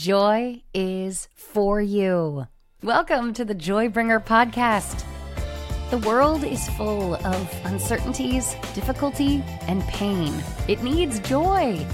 [0.00, 2.46] Joy is for you.
[2.82, 5.04] Welcome to the Joybringer podcast.
[5.90, 10.32] The world is full of uncertainties, difficulty, and pain.
[10.68, 11.86] It needs joy,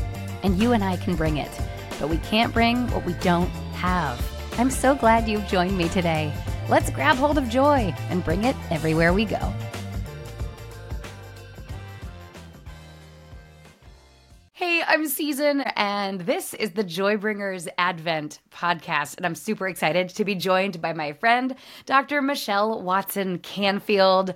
[0.44, 1.50] and you and I can bring it,
[1.98, 4.24] but we can't bring what we don't have.
[4.56, 6.32] I'm so glad you've joined me today.
[6.68, 9.52] Let's grab hold of joy and bring it everywhere we go.
[14.88, 19.16] I'm Season, and this is the Joybringers Advent podcast.
[19.16, 22.22] And I'm super excited to be joined by my friend, Dr.
[22.22, 24.34] Michelle Watson Canfield.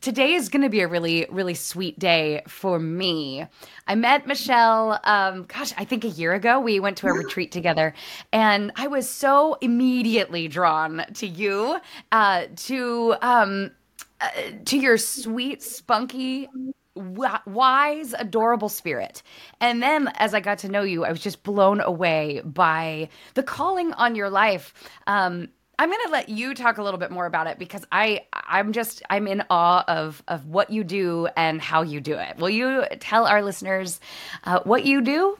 [0.00, 3.44] Today is going to be a really, really sweet day for me.
[3.88, 6.60] I met Michelle, um, gosh, I think a year ago.
[6.60, 7.92] We went to a retreat together,
[8.32, 11.80] and I was so immediately drawn to you,
[12.12, 13.72] uh, to um,
[14.20, 14.28] uh,
[14.66, 16.48] to your sweet, spunky
[16.94, 19.22] wise, adorable spirit.
[19.60, 23.42] And then as I got to know you, I was just blown away by the
[23.42, 24.74] calling on your life.
[25.06, 25.48] Um,
[25.78, 28.72] I'm going to let you talk a little bit more about it because I I'm
[28.72, 32.36] just I'm in awe of of what you do and how you do it.
[32.36, 33.98] Will you tell our listeners
[34.44, 35.38] uh, what you do?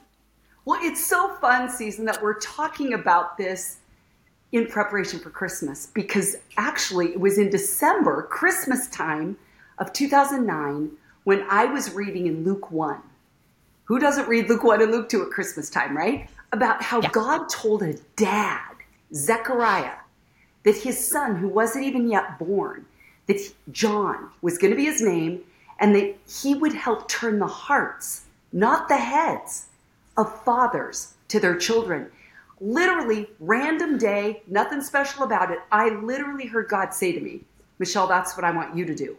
[0.65, 3.81] Well, it's so fun, season that we're talking about this
[4.53, 9.37] in preparation for Christmas because actually it was in December, Christmas time
[9.79, 10.91] of 2009
[11.25, 13.01] when I was reading in Luke 1.
[13.85, 16.29] Who doesn't read Luke 1 and Luke 2 at Christmas time, right?
[16.53, 17.11] About how yeah.
[17.11, 18.75] God told a dad,
[19.13, 19.97] Zechariah,
[20.65, 22.87] that his son, who wasn't even yet born,
[23.27, 23.41] that
[23.73, 25.41] John was going to be his name,
[25.79, 29.67] and that he would help turn the hearts, not the heads,
[30.17, 32.11] of fathers to their children.
[32.61, 35.59] Literally, random day, nothing special about it.
[35.73, 37.41] I literally heard God say to me,
[37.79, 39.17] Michelle, that's what I want you to do.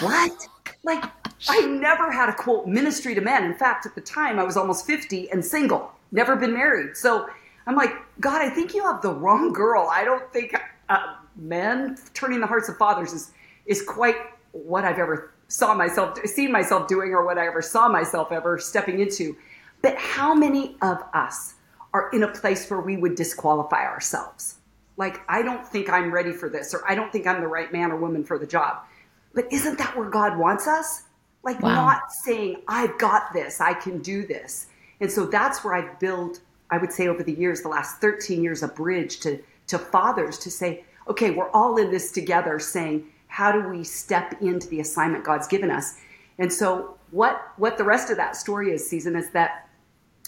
[0.00, 0.48] What?
[0.84, 1.04] like,
[1.48, 3.44] I never had a quote ministry to men.
[3.44, 6.96] In fact, at the time, I was almost 50 and single, never been married.
[6.96, 7.26] So
[7.66, 9.88] I'm like, God, I think you have the wrong girl.
[9.90, 10.54] I don't think
[10.88, 13.32] uh, men turning the hearts of fathers is,
[13.66, 14.16] is quite
[14.52, 18.58] what I've ever saw myself, seen myself doing or what I ever saw myself ever
[18.58, 19.36] stepping into.
[19.82, 21.54] But how many of us
[21.92, 24.56] are in a place where we would disqualify ourselves?
[24.96, 27.72] Like, I don't think I'm ready for this, or I don't think I'm the right
[27.72, 28.84] man or woman for the job.
[29.34, 31.02] But isn't that where God wants us?
[31.42, 31.74] Like wow.
[31.74, 34.68] not saying, I've got this, I can do this.
[35.00, 36.40] And so that's where I've built,
[36.70, 40.38] I would say over the years, the last 13 years, a bridge to, to fathers
[40.38, 44.80] to say, okay, we're all in this together saying, how do we step into the
[44.80, 45.98] assignment God's given us?
[46.38, 49.68] And so what, what the rest of that story is, Season, is that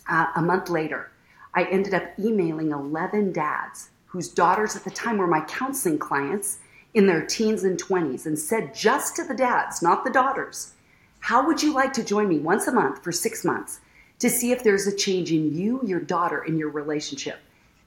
[0.08, 1.10] uh, a month later,
[1.54, 6.58] I ended up emailing 11 dads whose daughters at the time were my counseling clients
[6.96, 10.72] in their teens and 20s and said just to the dads, not the daughters,
[11.20, 13.80] how would you like to join me once a month for six months
[14.18, 17.38] to see if there's a change in you, your daughter, and your relationship?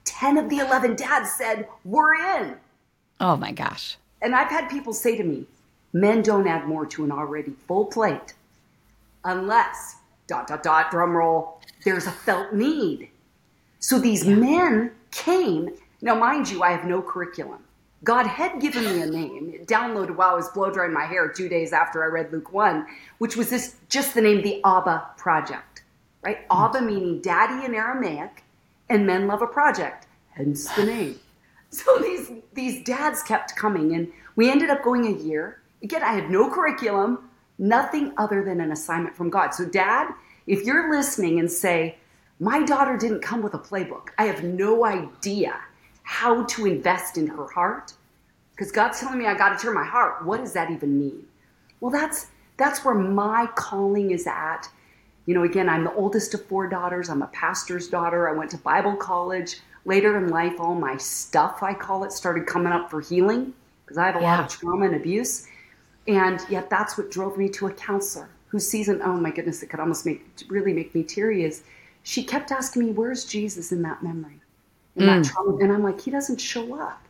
[0.04, 2.54] 10 of the 11 dads said, We're in.
[3.18, 3.96] Oh my gosh.
[4.22, 5.44] And I've had people say to me,
[5.92, 8.34] Men don't add more to an already full plate
[9.24, 9.96] unless,
[10.28, 13.08] dot, dot, dot, drum roll, there's a felt need.
[13.80, 15.70] So these men came.
[16.00, 17.64] Now, mind you, I have no curriculum.
[18.02, 19.52] God had given me a name.
[19.54, 22.52] It downloaded while I was blow drying my hair two days after I read Luke
[22.52, 22.86] 1,
[23.18, 25.82] which was this just the name, the Abba Project,
[26.22, 26.48] right?
[26.48, 26.64] Mm.
[26.64, 28.42] Abba meaning daddy in Aramaic,
[28.88, 31.20] and men love a project, hence the name.
[31.68, 35.60] So these, these dads kept coming, and we ended up going a year.
[35.82, 39.50] Again, I had no curriculum, nothing other than an assignment from God.
[39.50, 40.12] So, dad,
[40.46, 41.96] if you're listening and say,
[42.40, 45.60] my daughter didn't come with a playbook, I have no idea
[46.10, 47.92] how to invest in her heart
[48.50, 50.24] because God's telling me I got to turn my heart.
[50.24, 51.24] What does that even mean?
[51.78, 52.26] Well, that's
[52.56, 54.68] that's where my calling is at.
[55.26, 57.08] You know, again, I'm the oldest of four daughters.
[57.08, 58.28] I'm a pastor's daughter.
[58.28, 59.60] I went to Bible college.
[59.84, 63.54] Later in life, all my stuff, I call it, started coming up for healing
[63.84, 64.36] because I have a yeah.
[64.36, 65.46] lot of trauma and abuse.
[66.08, 69.62] And yet, that's what drove me to a counselor who sees an, oh my goodness,
[69.62, 71.62] it could almost make, really make me teary is
[72.02, 74.39] she kept asking me, where's Jesus in that memory?
[74.96, 75.06] In mm.
[75.06, 75.56] that trauma.
[75.56, 77.02] And I'm like, he doesn't show up.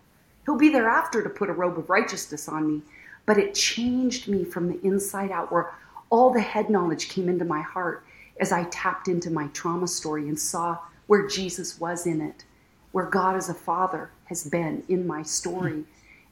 [0.44, 2.82] He'll be there after to put a robe of righteousness on me.
[3.26, 5.72] But it changed me from the inside out, where
[6.08, 8.04] all the head knowledge came into my heart
[8.40, 12.44] as I tapped into my trauma story and saw where Jesus was in it,
[12.92, 15.72] where God as a father has been in my story.
[15.72, 15.84] Mm.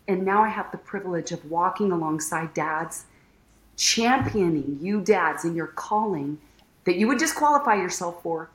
[0.09, 3.05] And now I have the privilege of walking alongside dads,
[3.77, 6.39] championing you dads in your calling
[6.85, 8.49] that you would disqualify yourself for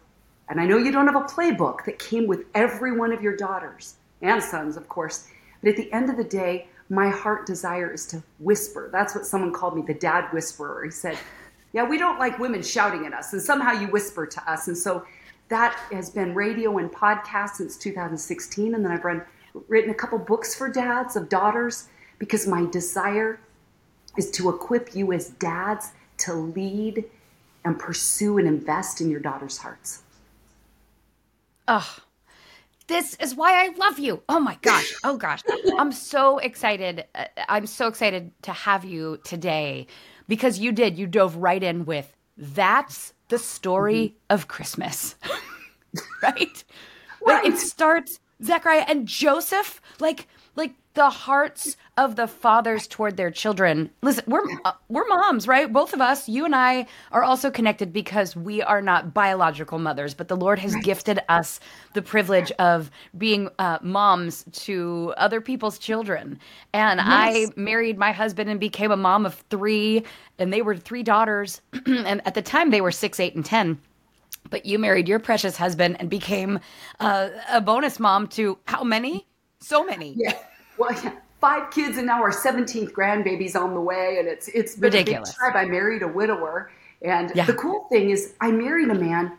[0.50, 3.36] and I know you don't have a playbook that came with every one of your
[3.36, 5.28] daughters and sons, of course.
[5.62, 8.90] But at the end of the day, my heart desire is to whisper.
[8.92, 10.84] That's what someone called me the dad whisperer.
[10.84, 11.18] He said,
[11.72, 14.68] Yeah, we don't like women shouting at us, and somehow you whisper to us.
[14.68, 15.06] And so
[15.50, 18.76] that has been radio and podcast since 2016.
[18.76, 19.24] And then I've run,
[19.68, 21.88] written a couple books for dads of daughters
[22.20, 23.40] because my desire
[24.18, 27.06] is to equip you as dads to lead
[27.66, 30.04] and pursue and invest in your daughter's hearts.
[31.68, 31.98] Oh,
[32.88, 34.22] this is why I love you.
[34.28, 34.94] Oh my gosh.
[35.04, 35.42] Oh gosh.
[35.78, 37.06] I'm so excited.
[37.16, 39.88] Uh, I'm so excited to have you today
[40.28, 40.98] because you did.
[40.98, 44.34] You dove right in with that's the story mm-hmm.
[44.34, 45.16] of Christmas.
[46.22, 46.34] right?
[46.42, 46.64] right?
[47.26, 53.32] Like it starts Zechariah and Joseph like like the hearts of the fathers toward their
[53.32, 53.90] children.
[54.02, 55.72] Listen, we're uh, we're moms, right?
[55.72, 60.14] Both of us, you and I, are also connected because we are not biological mothers,
[60.14, 61.60] but the Lord has gifted us
[61.94, 66.40] the privilege of being uh, moms to other people's children.
[66.74, 67.08] And yes.
[67.08, 70.04] I married my husband and became a mom of three,
[70.38, 73.80] and they were three daughters, and at the time they were six, eight, and ten.
[74.50, 76.60] But you married your precious husband and became
[77.00, 79.26] uh, a bonus mom to how many?
[79.64, 80.14] So many.
[80.16, 80.38] Yeah
[80.78, 84.76] well, yeah, five kids and now our 17th grandbaby's on the way, and it's it's
[84.76, 85.30] been ridiculous.
[85.30, 85.56] A big tribe.
[85.56, 86.72] I married a widower,
[87.02, 87.46] and yeah.
[87.46, 89.34] the cool thing is, I married a man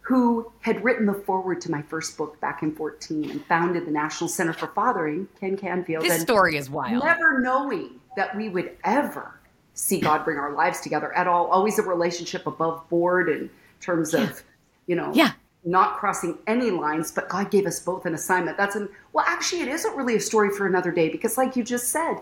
[0.00, 3.90] who had written the foreword to my first book back in 14 and founded the
[3.90, 6.04] National Center for Fathering, Ken Canfield.
[6.04, 7.02] This story is wild.
[7.02, 9.40] Never knowing that we would ever
[9.74, 11.46] see God bring our lives together at all.
[11.46, 14.44] Always a relationship above board in terms of,
[14.86, 15.32] you know, yeah
[15.66, 18.56] not crossing any lines, but God gave us both an assignment.
[18.56, 21.64] That's an well, actually, it isn't really a story for another day because, like you
[21.64, 22.16] just said,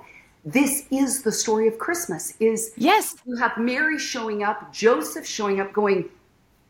[0.45, 2.35] this is the story of Christmas.
[2.41, 6.09] Is yes, you have Mary showing up, Joseph showing up, going,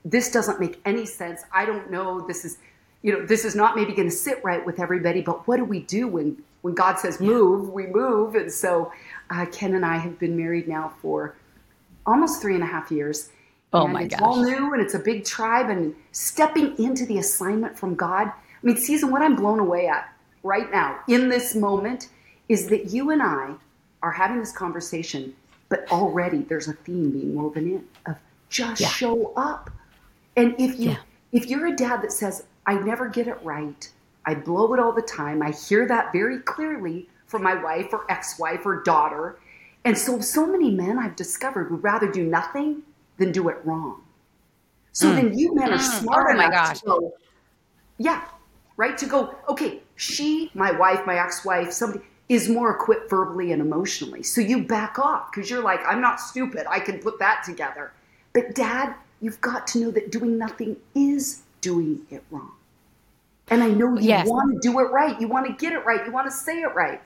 [0.04, 1.42] "This doesn't make any sense.
[1.52, 2.20] I don't know.
[2.20, 2.58] This is,
[3.02, 5.22] you know, this is not maybe going to sit right with everybody.
[5.22, 7.68] But what do we do when when God says move?
[7.70, 8.92] We move." And so,
[9.30, 11.36] uh, Ken and I have been married now for
[12.06, 13.30] almost three and a half years
[13.74, 14.22] Oh my it's gosh.
[14.22, 18.28] all new and it's a big tribe and stepping into the assignment from God.
[18.28, 18.32] I
[18.62, 20.08] mean, season what I'm blown away at
[20.44, 22.08] right now in this moment
[22.48, 23.54] is that you and I
[24.02, 25.34] are having this conversation,
[25.68, 28.16] but already there's a theme being woven in of
[28.48, 28.88] just yeah.
[28.88, 29.70] show up.
[30.36, 30.96] And if you yeah.
[31.32, 33.90] if you're a dad that says, I never get it right,
[34.24, 38.06] I blow it all the time, I hear that very clearly from my wife or
[38.08, 39.40] ex-wife or daughter.
[39.84, 42.82] And so so many men I've discovered would rather do nothing
[43.18, 44.02] than do it wrong.
[44.92, 45.16] So mm.
[45.16, 46.00] then you men are mm.
[46.00, 47.14] smart oh enough to go,
[47.98, 48.24] yeah,
[48.76, 48.96] right?
[48.98, 54.22] To go, okay, she, my wife, my ex-wife, somebody is more equipped verbally and emotionally.
[54.22, 56.66] So you back off because you're like, I'm not stupid.
[56.68, 57.92] I can put that together.
[58.32, 62.52] But dad, you've got to know that doing nothing is doing it wrong.
[63.48, 64.26] And I know you yes.
[64.26, 65.20] want to do it right.
[65.20, 66.04] You want to get it right.
[66.06, 67.02] You want to say it right.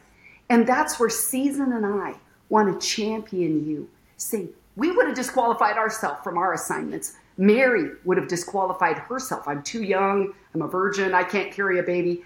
[0.49, 2.15] And that's where Season and I
[2.49, 3.89] want to champion you.
[4.17, 4.49] Say,
[4.79, 7.17] we would have disqualified ourselves from our assignments.
[7.37, 9.49] Mary would have disqualified herself.
[9.49, 10.33] I'm too young.
[10.55, 11.15] I'm a virgin.
[11.15, 12.23] I can't carry a baby.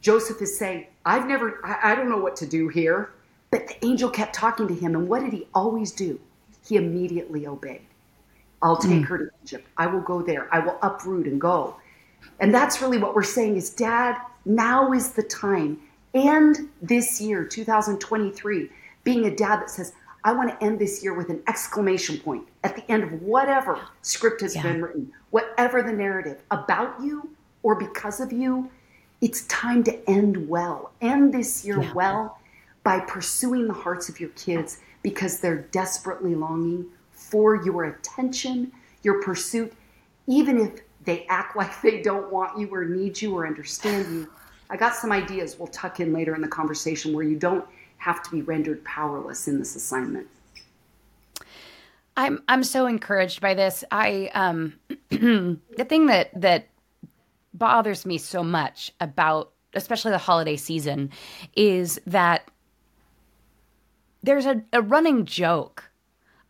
[0.00, 3.12] Joseph is saying, I've never, I, I don't know what to do here.
[3.50, 4.94] But the angel kept talking to him.
[4.94, 6.20] And what did he always do?
[6.64, 7.82] He immediately obeyed.
[8.62, 9.06] I'll take mm.
[9.06, 9.66] her to Egypt.
[9.76, 10.48] I will go there.
[10.54, 11.74] I will uproot and go.
[12.38, 15.80] And that's really what we're saying is, Dad, now is the time.
[16.14, 18.70] And this year, 2023,
[19.02, 19.92] being a dad that says,
[20.24, 23.80] I want to end this year with an exclamation point at the end of whatever
[24.02, 24.62] script has yeah.
[24.62, 27.28] been written, whatever the narrative about you
[27.62, 28.70] or because of you.
[29.20, 30.92] It's time to end well.
[31.00, 31.92] End this year yeah.
[31.92, 32.38] well
[32.84, 39.22] by pursuing the hearts of your kids because they're desperately longing for your attention, your
[39.22, 39.72] pursuit,
[40.26, 44.30] even if they act like they don't want you or need you or understand you.
[44.70, 47.64] I got some ideas we'll tuck in later in the conversation where you don't
[48.02, 50.26] have to be rendered powerless in this assignment.
[52.16, 53.84] I'm I'm so encouraged by this.
[53.92, 54.74] I um
[55.10, 56.68] the thing that that
[57.54, 61.10] bothers me so much about especially the holiday season
[61.54, 62.50] is that
[64.24, 65.90] there's a, a running joke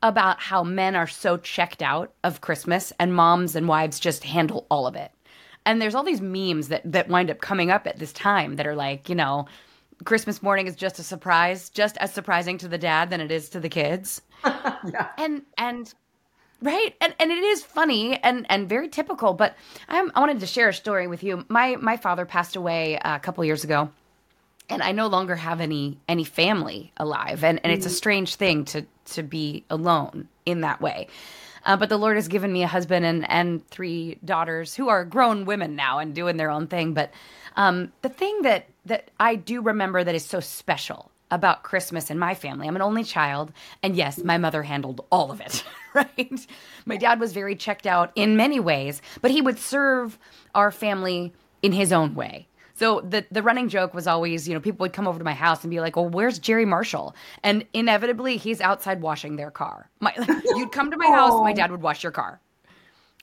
[0.02, 4.66] about how men are so checked out of Christmas and moms and wives just handle
[4.71, 5.12] all of it.
[5.64, 8.66] And there's all these memes that that wind up coming up at this time that
[8.66, 9.47] are like, you know,
[10.04, 13.49] Christmas morning is just a surprise, just as surprising to the dad than it is
[13.50, 14.23] to the kids.
[14.44, 15.09] yeah.
[15.18, 15.92] And and
[16.62, 19.56] right and and it is funny and and very typical but
[19.88, 23.18] I'm, i wanted to share a story with you my my father passed away a
[23.18, 23.90] couple years ago
[24.71, 27.94] and i no longer have any any family alive and and it's a mm.
[27.94, 31.09] strange thing to to be alone in that way
[31.66, 35.04] uh, but the lord has given me a husband and and three daughters who are
[35.04, 37.11] grown women now and doing their own thing but
[37.56, 42.18] um, the thing that that I do remember that is so special about Christmas in
[42.18, 42.68] my family.
[42.68, 46.47] I'm an only child, and yes, my mother handled all of it, right?
[46.85, 50.18] My dad was very checked out in many ways, but he would serve
[50.54, 51.32] our family
[51.62, 52.49] in his own way.
[52.75, 55.35] So the the running joke was always, you know, people would come over to my
[55.35, 59.88] house and be like, "Well, where's Jerry Marshall?" And inevitably, he's outside washing their car.
[60.00, 62.40] My, you'd come to my house, my dad would wash your car,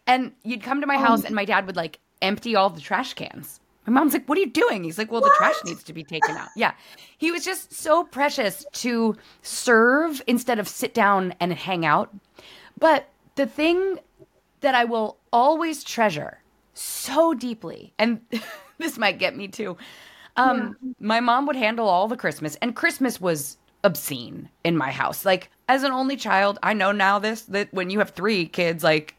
[0.08, 3.14] and you'd come to my house, and my dad would like empty all the trash
[3.14, 3.60] cans.
[3.90, 6.04] My mom's like, "What are you doing?" He's like, "Well, the trash needs to be
[6.04, 6.74] taken out." Yeah,
[7.18, 12.14] he was just so precious to serve instead of sit down and hang out.
[12.78, 14.00] But the thing
[14.62, 16.40] that I will always treasure
[16.74, 18.22] so deeply, and
[18.78, 19.78] this might get me too.
[20.36, 20.92] Um, yeah.
[21.00, 25.26] My mom would handle all the Christmas, and Christmas was obscene in my house.
[25.26, 28.84] Like, as an only child, I know now this that when you have three kids,
[28.84, 29.16] like,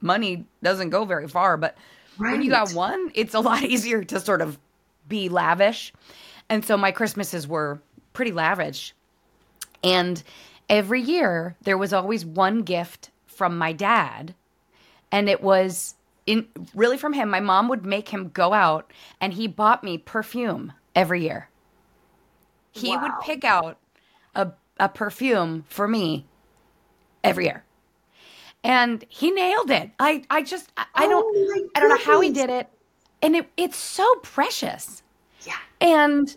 [0.00, 1.56] money doesn't go very far.
[1.56, 1.76] But
[2.18, 2.32] right.
[2.32, 4.58] when you got one, it's a lot easier to sort of
[5.08, 5.92] be lavish.
[6.48, 7.80] And so my Christmases were
[8.12, 8.94] pretty lavish.
[9.82, 10.22] And
[10.68, 14.34] every year, there was always one gift from my dad,
[15.10, 15.94] and it was
[16.26, 17.28] in really from him.
[17.28, 18.90] My mom would make him go out
[19.20, 21.48] and he bought me perfume every year.
[22.72, 23.02] He wow.
[23.02, 23.78] would pick out
[24.34, 26.26] a a perfume for me
[27.22, 27.64] every year.
[28.64, 29.90] And he nailed it.
[30.00, 32.68] I I just I, I don't oh I don't know how he did it.
[33.22, 35.02] And it it's so precious.
[35.42, 35.52] Yeah.
[35.80, 36.34] And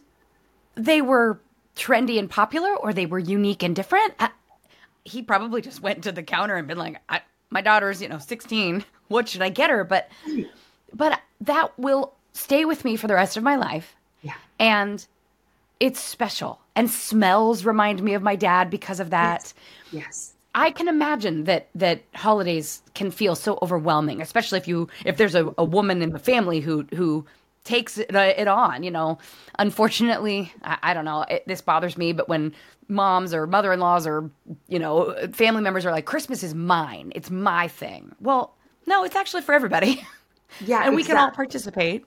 [0.76, 1.40] they were
[1.76, 4.14] trendy and popular or they were unique and different.
[4.20, 4.30] I,
[5.06, 7.00] he probably just went to the counter and been like,
[7.50, 9.84] my daughter's, you know, 16 what should I get her?
[9.84, 10.10] But
[10.94, 13.96] but that will stay with me for the rest of my life.
[14.22, 14.36] Yeah.
[14.60, 15.06] And
[15.80, 16.60] it's special.
[16.76, 19.54] And smells remind me of my dad because of that.
[19.92, 20.04] Yes.
[20.06, 20.34] yes.
[20.56, 25.36] I can imagine that that holidays can feel so overwhelming, especially if you if there's
[25.36, 27.26] a, a woman in the family who who
[27.64, 28.84] takes it, uh, it on.
[28.84, 29.20] You know,
[29.60, 31.24] unfortunately, I, I don't know.
[31.30, 32.54] It, this bothers me, but when
[32.88, 34.30] moms or mother-in-laws or
[34.68, 37.12] you know family members are like, "Christmas is mine.
[37.16, 40.02] It's my thing." Well, no, it's actually for everybody.
[40.66, 41.20] Yeah, and we exactly.
[41.20, 42.06] can all participate.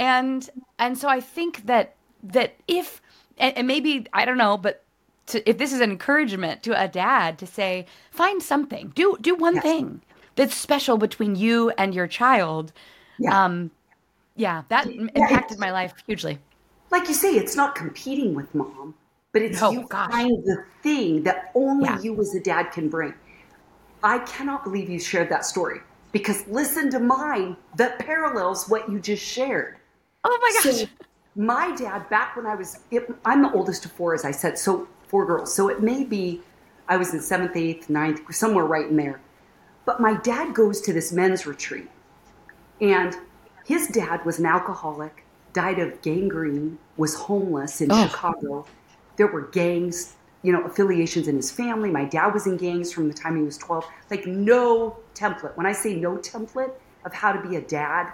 [0.00, 1.94] And and so I think that
[2.24, 3.00] that if
[3.38, 4.82] and, and maybe I don't know, but
[5.28, 9.34] to, if this is an encouragement to a dad to say, find something, do do
[9.34, 9.62] one yes.
[9.62, 10.02] thing
[10.36, 12.72] that's special between you and your child.
[13.18, 13.44] Yeah.
[13.44, 13.70] Um,
[14.36, 16.38] yeah, that yeah, impacted my life hugely.
[16.90, 18.94] Like you say, it's not competing with mom,
[19.32, 20.10] but it's you gosh.
[20.10, 22.00] find the thing that only yeah.
[22.00, 23.14] you as a dad can bring.
[24.02, 25.80] I cannot believe you shared that story
[26.12, 29.76] because listen to mine that parallels what you just shared.
[30.24, 30.80] Oh my gosh.
[30.82, 30.86] So
[31.34, 32.78] my dad, back when I was,
[33.24, 35.54] I'm the oldest of four, as I said, so four girls.
[35.54, 36.40] So it may be
[36.88, 39.20] I was in seventh, eighth, ninth, somewhere right in there.
[39.84, 41.88] But my dad goes to this men's retreat,
[42.80, 43.16] and
[43.64, 48.06] his dad was an alcoholic, died of gangrene, was homeless in oh.
[48.06, 48.66] Chicago.
[49.16, 51.90] There were gangs you know, affiliations in his family.
[51.90, 53.84] My dad was in gangs from the time he was 12.
[54.08, 55.56] Like, no template.
[55.56, 56.70] When I say no template
[57.04, 58.12] of how to be a dad,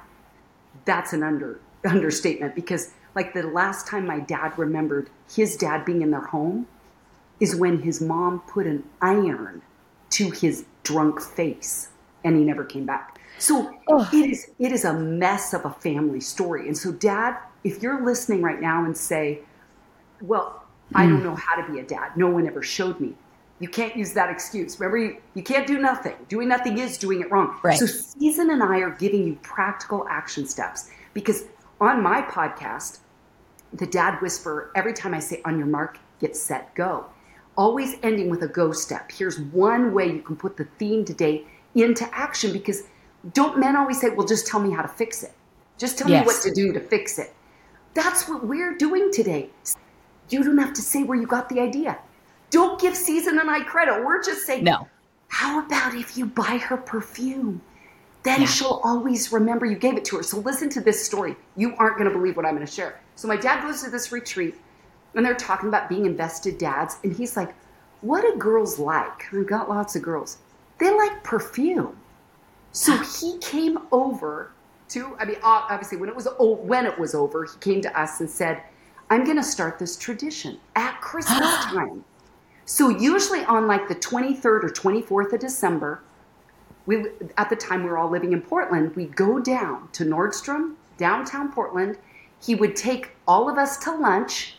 [0.85, 6.03] that's an under understatement because like the last time my dad remembered his dad being
[6.03, 6.67] in their home
[7.41, 9.63] is when his mom put an iron
[10.11, 11.89] to his drunk face
[12.25, 13.21] and he never came back.
[13.39, 13.75] So
[14.13, 16.69] it is it is a mess of a family story.
[16.69, 19.41] And so dad, if you're listening right now and say,
[20.21, 20.65] well,
[20.95, 21.25] I don't hmm.
[21.25, 22.17] know how to be a dad.
[22.17, 23.15] No one ever showed me.
[23.61, 24.79] You can't use that excuse.
[24.79, 26.15] Remember, you, you can't do nothing.
[26.29, 27.59] Doing nothing is doing it wrong.
[27.63, 27.79] Right.
[27.79, 31.45] So, Season and I are giving you practical action steps because
[31.81, 32.99] on my podcast,
[33.73, 37.07] the Dad Whisperer, every time I say on your mark, get set, go,
[37.57, 39.11] always ending with a go step.
[39.13, 41.45] Here's one way you can put the theme today
[41.75, 42.85] into action because
[43.33, 45.33] don't men always say, well, just tell me how to fix it?
[45.79, 46.23] Just tell yes.
[46.23, 47.35] me what to do to fix it.
[47.95, 49.51] That's what we're doing today.
[50.31, 51.99] You don't have to say where you got the idea.
[52.51, 54.05] Don't give Season and I credit.
[54.05, 54.89] We're just saying, no.
[55.29, 57.61] How about if you buy her perfume?
[58.23, 58.47] Then yeah.
[58.47, 60.23] she'll always remember you gave it to her.
[60.23, 61.37] So listen to this story.
[61.57, 63.01] You aren't going to believe what I'm going to share.
[63.17, 64.55] So my dad goes to this retreat,
[65.15, 67.55] and they're talking about being invested dads, and he's like,
[68.01, 70.39] "What do girls like?" I've got lots of girls.
[70.79, 71.97] They like perfume.
[72.73, 73.19] So ah.
[73.21, 74.53] he came over
[74.89, 75.17] to.
[75.19, 78.29] I mean, obviously, when it was when it was over, he came to us and
[78.29, 78.63] said
[79.11, 82.05] I'm going to start this tradition at Christmas time.
[82.65, 86.03] So usually on like the 23rd or 24th of December,
[86.87, 87.07] we
[87.37, 91.53] at the time we were all living in Portland, we'd go down to Nordstrom, downtown
[91.53, 91.99] Portland.
[92.41, 94.57] He would take all of us to lunch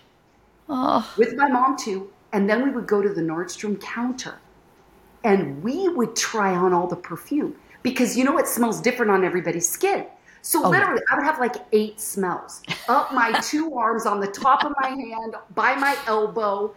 [0.69, 1.13] oh.
[1.17, 4.35] with my mom too, and then we would go to the Nordstrom counter.
[5.23, 9.23] And we would try on all the perfume because you know it smells different on
[9.23, 10.05] everybody's skin.
[10.41, 14.27] So Oh, literally, I would have like eight smells up my two arms on the
[14.27, 16.75] top of my hand, by my elbow.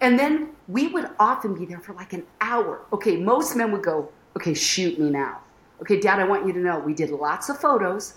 [0.00, 2.82] And then we would often be there for like an hour.
[2.92, 5.40] Okay, most men would go, okay, shoot me now.
[5.82, 8.14] Okay, dad, I want you to know we did lots of photos.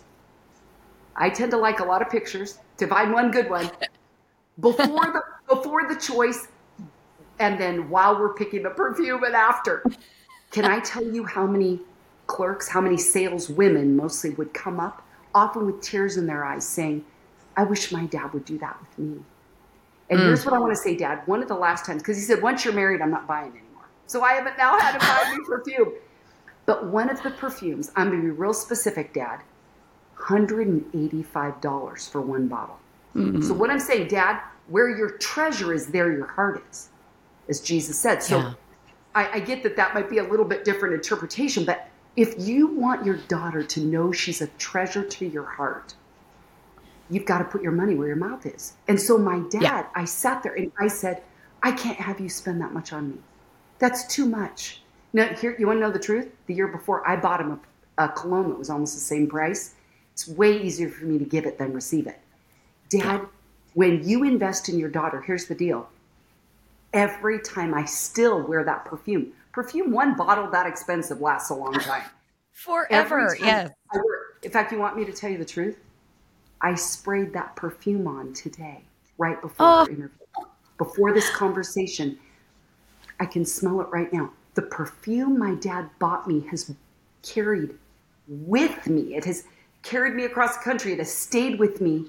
[1.16, 3.72] I tend to like a lot of pictures to find one good one
[4.60, 6.48] before the before the choice
[7.40, 9.84] and then while we're picking the perfume and after.
[10.52, 11.80] Can I tell you how many
[12.28, 16.68] clerks, how many sales women mostly would come up, often with tears in their eyes,
[16.68, 17.04] saying,
[17.58, 19.20] I wish my dad would do that with me.
[20.10, 20.24] And mm.
[20.24, 21.22] here's what I want to say, Dad.
[21.26, 23.86] One of the last times, because he said, once you're married, I'm not buying anymore.
[24.08, 25.94] So I haven't now had to buy new perfume.
[26.66, 29.42] But one of the perfumes, I'm going to be real specific, Dad,
[30.18, 32.80] $185 for one bottle.
[33.16, 33.42] Mm-hmm.
[33.42, 36.90] So what I'm saying, Dad, where your treasure is, there your heart is,
[37.50, 38.24] as Jesus said.
[38.24, 38.54] So Yeah.
[39.16, 42.68] I, I get that that might be a little bit different interpretation, but if you
[42.68, 45.94] want your daughter to know she's a treasure to your heart,
[47.10, 48.74] you've got to put your money where your mouth is.
[48.88, 49.86] And so my dad, Yeah.
[49.96, 51.22] I sat there and I said,
[51.62, 53.18] I can't have you spend that much on me.
[53.80, 54.82] That's too much.
[55.14, 56.32] Now, here, you want to know the truth?
[56.48, 57.60] The year before, I bought him
[57.98, 59.76] a, a cologne that was almost the same price.
[60.14, 62.20] It's way easier for me to give it than receive it.
[62.94, 63.22] Dad,
[63.74, 65.90] when you invest in your daughter, here's the deal.
[66.94, 71.74] Every time I still wear that perfume, perfume one bottle that expensive lasts a long
[71.74, 72.04] time.
[72.52, 73.36] Forever.
[73.40, 73.72] Yes.
[74.44, 75.78] In fact, you want me to tell you the truth?
[76.62, 78.84] I sprayed that perfume on today,
[79.18, 79.88] right before Oh.
[79.88, 80.10] interview.
[80.78, 82.20] Before this conversation,
[83.20, 84.32] I can smell it right now.
[84.54, 86.72] The perfume my dad bought me has
[87.24, 87.76] carried
[88.28, 89.16] with me.
[89.16, 89.46] It has
[89.82, 90.94] carried me across the country.
[90.94, 92.06] It has stayed with me.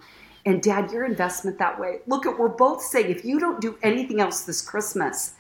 [0.47, 2.01] And dad, your investment that way.
[2.07, 5.35] Look at we're both saying if you don't do anything else this Christmas,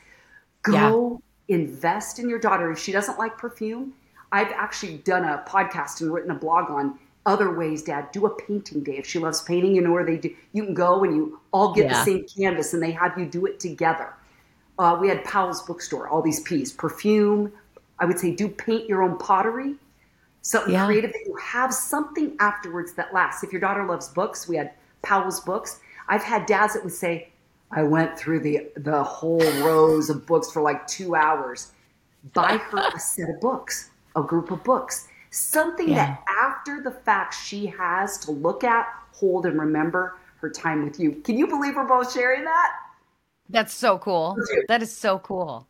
[0.63, 2.71] go invest in your daughter.
[2.73, 3.93] If she doesn't like perfume,
[4.33, 8.11] I've actually done a podcast and written a blog on other ways, Dad.
[8.13, 8.97] Do a painting day.
[8.97, 10.35] If she loves painting, you know where they do.
[10.53, 11.99] You can go and you all get Yeah.
[11.99, 14.13] the same canvas, and they have you do it together.
[14.79, 17.53] Uh, we had Powell's bookstore, all these P's, perfume.
[17.99, 19.77] I would say do paint your own pottery,
[20.43, 20.87] something Yeah.
[20.87, 23.45] creative that you have something afterwards that lasts.
[23.45, 24.73] If your daughter loves books, we had
[25.05, 25.81] Powell's books.
[26.09, 27.29] I've had dads that would say,
[27.71, 31.73] I went through the the whole rows of books for like two hours.
[32.33, 35.95] Buy her a set of books, a group of books, something Yeah.
[36.07, 40.99] that after the fact she has to look at, hold, and remember her time with
[41.01, 41.13] you.
[41.25, 42.73] Can you believe we're both sharing that?
[43.51, 44.37] That's so cool.
[44.69, 45.67] That is so cool.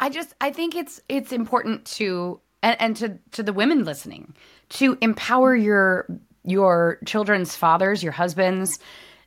[0.00, 4.34] I just I think it's it's important to and, and to to the women listening
[4.70, 6.06] to empower your
[6.44, 8.78] your children's fathers, your husbands,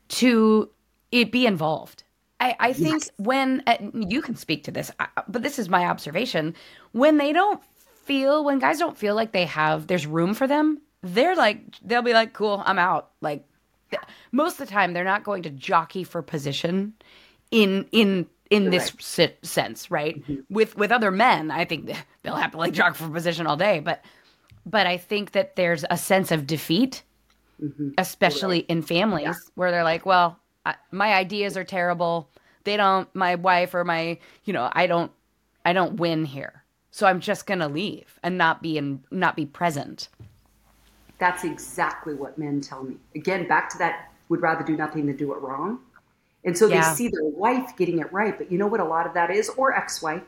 [0.09, 0.69] to
[1.11, 2.03] it be involved.
[2.39, 3.11] I, I think Yes.
[3.17, 4.91] when uh, you can speak to this,
[5.27, 6.53] but this is my observation.
[6.91, 7.63] When they don't
[8.03, 10.81] feel, when guys don't feel like they have, there's room for them.
[11.01, 13.45] They're like, they'll be like, "Cool, I'm out." Like
[14.31, 16.93] most of the time, they're not going to jockey for position
[17.51, 20.21] in in in this si- sense, right?
[20.49, 21.91] With with other men, I think
[22.23, 24.03] they'll have to like jockey for position all day, but
[24.65, 27.03] but I think that there's a sense of defeat,
[27.61, 27.89] mm-hmm.
[27.97, 32.29] especially in families where they're like, well, I, my ideas are terrible.
[32.63, 33.13] They don't.
[33.13, 35.11] My wife or my, you know, I don't,
[35.63, 36.63] I don't win here.
[36.91, 40.09] So I'm just gonna leave and not be in, not be present.
[41.17, 42.97] That's exactly what men tell me.
[43.15, 45.79] Again, back to that would rather do nothing than do it wrong.
[46.43, 46.89] And so Yeah.
[46.89, 48.37] they see their wife getting it right.
[48.37, 50.23] But you know what a lot of that is, or ex wife,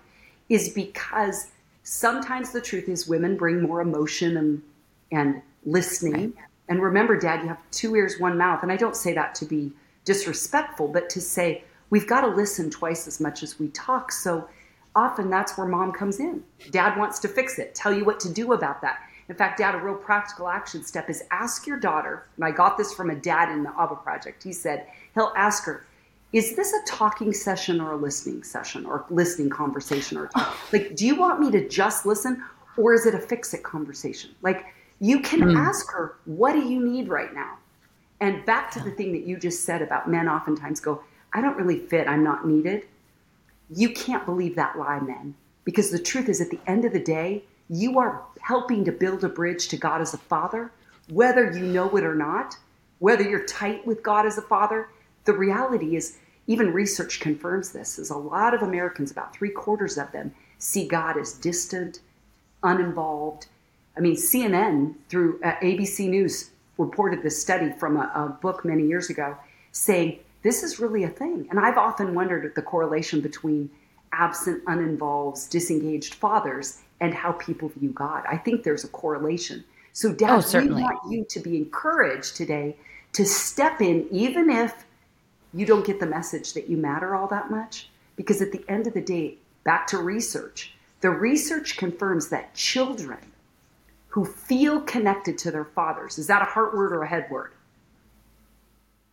[0.50, 1.47] is because
[1.88, 4.62] sometimes the truth is women bring more emotion and,
[5.13, 6.34] and listening.
[6.67, 8.62] And remember, Dad, you have two ears, one mouth.
[8.62, 9.71] And I don't say that to be
[10.04, 14.12] disrespectful, but to say we've got to listen twice as much as we talk.
[14.12, 14.50] So
[14.97, 16.43] often that's where mom comes in.
[16.71, 19.00] Dad wants to fix it, tell you what to do about that.
[19.30, 22.78] In fact, Dad, a real practical action step is ask your daughter, and I got
[22.78, 24.43] this from a dad in the ABBA project.
[24.43, 25.86] He said, he'll ask her,
[26.33, 30.39] is this a talking session or a listening session or listening conversation or oh.
[30.39, 30.73] talk?
[30.73, 32.43] like do you want me to just listen
[32.77, 34.65] or is it a fix it conversation like
[34.99, 35.57] you can hmm.
[35.57, 37.57] ask her what do you need right now
[38.19, 41.01] and back to the thing that you just said about men oftentimes go
[41.33, 42.83] i don't really fit i'm not needed
[43.69, 45.35] you can't believe that lie, men.
[45.63, 49.23] Because the truth is, at the end of the day, you are helping to build
[49.23, 50.71] a bridge to God as a father,
[51.09, 52.55] whether you know it or not,
[52.99, 54.89] whether you're tight with God as a father.
[55.27, 59.97] The reality is, even research confirms this, is a lot of Americans, about three quarters
[59.97, 61.99] of them, see God as distant,
[62.63, 63.47] uninvolved.
[63.97, 68.87] I mean, CNN through uh, ABC News reported this study from a, a book many
[68.87, 69.35] years ago
[69.73, 71.45] saying this is really a thing.
[71.49, 73.69] And I've often wondered at the correlation between
[74.13, 78.23] absent, uninvolved, disengaged fathers and how people view God.
[78.29, 79.65] I think there's a correlation.
[79.91, 82.77] So, Dad, oh, we want you to be encouraged today
[83.11, 84.85] to step in, even if
[85.58, 87.89] you don't get the message that you matter all that much.
[88.15, 93.20] Because at the end of the day, back to research, the research confirms that children
[94.08, 97.52] who feel connected to their fathers, is that a heart word or a head word?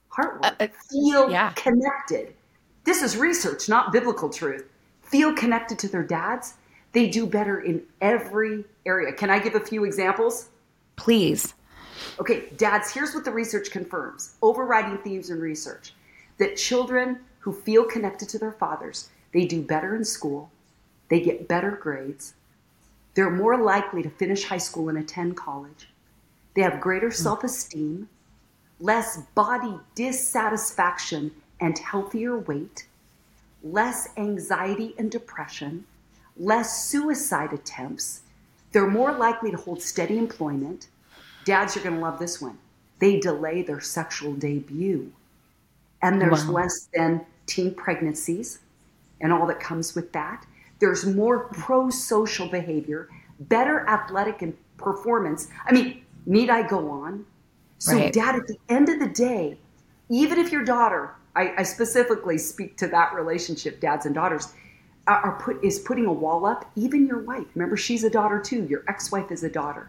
[0.09, 0.45] Heart word.
[0.45, 1.53] Uh, uh, feel yeah.
[1.53, 2.35] connected.
[2.85, 4.69] This is research, not biblical truth.
[5.03, 6.55] Feel connected to their dads.
[6.93, 9.13] They do better in every area.
[9.13, 10.51] Can I give a few examples?
[10.97, 11.55] Please.
[12.21, 15.95] Okay, dads, here's what the research confirms overriding themes in research
[16.39, 20.51] that children who feel connected to their fathers, they do better in school,
[21.09, 22.35] they get better grades,
[23.15, 25.89] they're more likely to finish high school and attend college,
[26.55, 27.15] they have greater hmm.
[27.15, 28.09] self esteem,
[28.81, 32.87] less body dissatisfaction and healthier weight,
[33.63, 35.87] less anxiety and depression,
[36.37, 38.23] less suicide attempts.
[38.73, 40.89] They're more likely to hold steady employment.
[41.45, 42.59] Dads, you're going to love this one.
[42.99, 45.13] They delay their sexual debut
[46.05, 46.53] and there's wow.
[46.53, 48.61] less than teen pregnancies
[49.21, 50.47] and all that comes with that.
[50.79, 53.09] There's more pro social behavior,
[53.41, 55.49] better athletic and performance.
[55.67, 57.25] I mean, need I go on?
[57.79, 58.13] So, right.
[58.13, 59.57] dad, at the end of the day,
[60.11, 64.53] even if your daughter, I, I specifically speak to that relationship, dads and daughters,
[65.07, 66.71] are put is putting a wall up.
[66.77, 68.67] Even your wife, remember, she's a daughter too.
[68.69, 69.89] Your ex-wife is a daughter.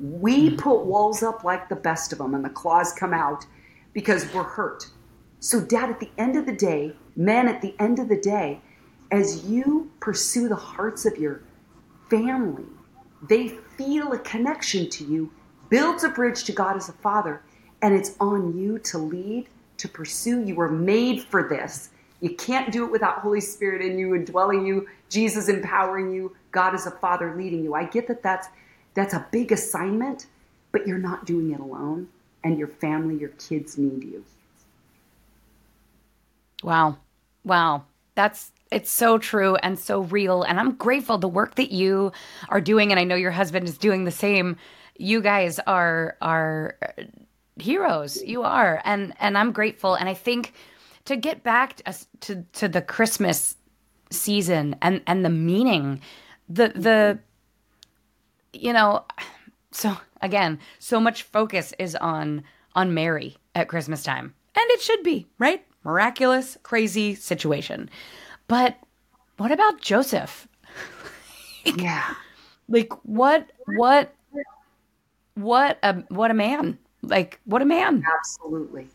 [0.00, 0.56] We mm-hmm.
[0.56, 3.46] put walls up like the best of them, and the claws come out
[3.92, 4.88] because we're hurt.
[5.44, 8.62] So, dad, at the end of the day, men, at the end of the day,
[9.10, 11.42] as you pursue the hearts of your
[12.08, 12.64] family,
[13.28, 15.30] they feel a connection to you,
[15.68, 17.42] builds a bridge to God as a father,
[17.82, 20.42] and it's on you to lead, to pursue.
[20.42, 21.90] You were made for this.
[22.22, 26.72] You can't do it without Holy Spirit in you, indwelling you, Jesus empowering you, God
[26.72, 27.74] as a father leading you.
[27.74, 28.48] I get that that's
[28.94, 30.24] that's a big assignment,
[30.72, 32.08] but you're not doing it alone,
[32.42, 34.24] and your family, your kids need you.
[36.64, 36.96] Wow.
[37.44, 37.84] Wow.
[38.14, 42.10] That's it's so true and so real and I'm grateful the work that you
[42.48, 44.56] are doing and I know your husband is doing the same.
[44.96, 47.02] You guys are are uh,
[47.58, 48.22] heroes.
[48.22, 48.80] You are.
[48.86, 50.54] And and I'm grateful and I think
[51.04, 53.56] to get back to to, to the Christmas
[54.10, 56.00] season and and the meaning
[56.48, 57.18] the the
[58.54, 59.04] you know
[59.70, 62.42] so again so much focus is on
[62.74, 67.88] on Mary at Christmas time and it should be right miraculous, crazy situation.
[68.48, 68.76] But
[69.36, 70.48] what about Joseph?
[71.64, 72.14] yeah.
[72.68, 74.14] Like what what
[75.34, 76.78] what a what a man.
[77.02, 78.02] Like what a man.
[78.18, 78.88] Absolutely.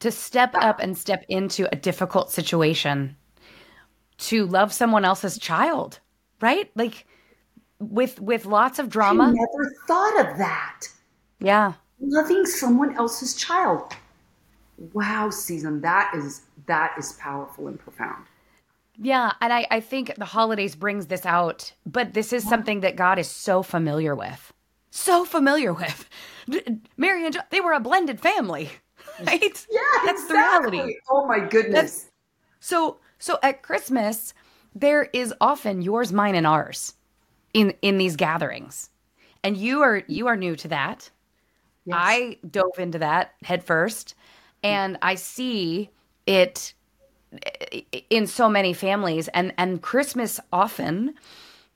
[0.00, 3.16] To step up and step into a difficult situation
[4.18, 6.00] to love someone else's child,
[6.40, 6.70] right?
[6.74, 7.06] Like
[7.78, 9.24] with with lots of drama.
[9.24, 10.80] I never thought of that.
[11.40, 11.74] Yeah.
[12.00, 13.94] Loving someone else's child
[14.92, 18.24] wow season that is that is powerful and profound.
[18.98, 22.96] Yeah and i i think the holidays brings this out but this is something that
[22.96, 24.52] god is so familiar with.
[24.90, 26.08] So familiar with.
[26.96, 28.70] Mary and John, they were a blended family
[29.26, 29.66] right?
[29.70, 30.70] Yeah that's exactly.
[30.70, 30.96] the reality.
[31.10, 32.02] oh my goodness.
[32.02, 32.10] That's,
[32.60, 34.34] so so at christmas
[34.74, 36.94] there is often yours mine and ours
[37.54, 38.90] in in these gatherings.
[39.42, 41.10] And you are you are new to that.
[41.84, 41.96] Yes.
[42.00, 44.14] i dove into that head first
[44.66, 45.90] and I see
[46.26, 46.74] it
[48.10, 51.14] in so many families and and Christmas often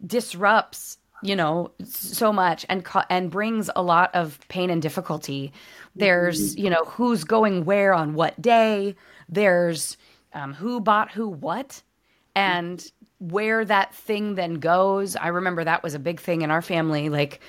[0.05, 5.53] disrupts you know so much and and brings a lot of pain and difficulty.
[5.95, 6.65] There's mm-hmm.
[6.65, 8.97] you know who's going where on what day.
[9.29, 9.97] There's
[10.33, 11.83] um, who bought who what
[12.35, 12.85] and
[13.19, 15.15] where that thing then goes.
[15.15, 17.41] I remember that was a big thing in our family like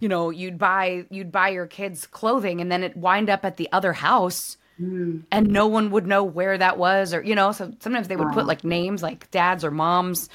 [0.00, 3.56] you know you'd buy you'd buy your kids clothing and then it wind up at
[3.56, 5.22] the other house Mm.
[5.30, 8.28] And no one would know where that was, or, you know, so sometimes they would
[8.28, 8.34] wow.
[8.34, 10.28] put like names like dads or moms.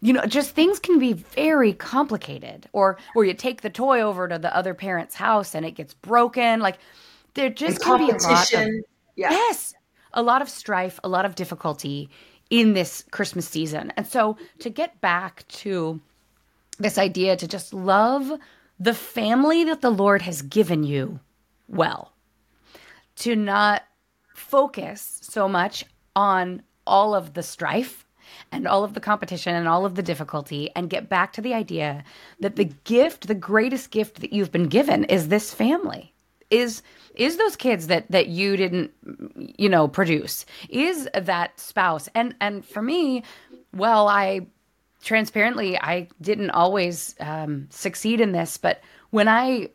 [0.00, 2.68] You know, just things can be very complicated.
[2.72, 5.94] Or, or you take the toy over to the other parent's house and it gets
[5.94, 6.60] broken.
[6.60, 6.78] Like,
[7.34, 8.68] there just and can be a lot of,
[9.16, 9.30] yeah.
[9.30, 9.74] yes,
[10.12, 12.10] a lot of strife, a lot of difficulty
[12.50, 13.92] in this Christmas season.
[13.96, 16.00] And so to get back to
[16.78, 18.30] this idea to just love
[18.78, 21.20] the family that the Lord has given you
[21.68, 22.12] well
[23.16, 23.82] to not
[24.34, 25.84] focus so much
[26.16, 28.06] on all of the strife
[28.50, 31.54] and all of the competition and all of the difficulty and get back to the
[31.54, 32.02] idea
[32.40, 36.12] that the gift the greatest gift that you've been given is this family.
[36.50, 36.82] Is
[37.14, 38.90] is those kids that that you didn't
[39.58, 42.08] you know produce is that spouse?
[42.14, 43.22] And and for me
[43.74, 44.46] well i
[45.02, 49.68] transparently i didn't always um, succeed in this but when I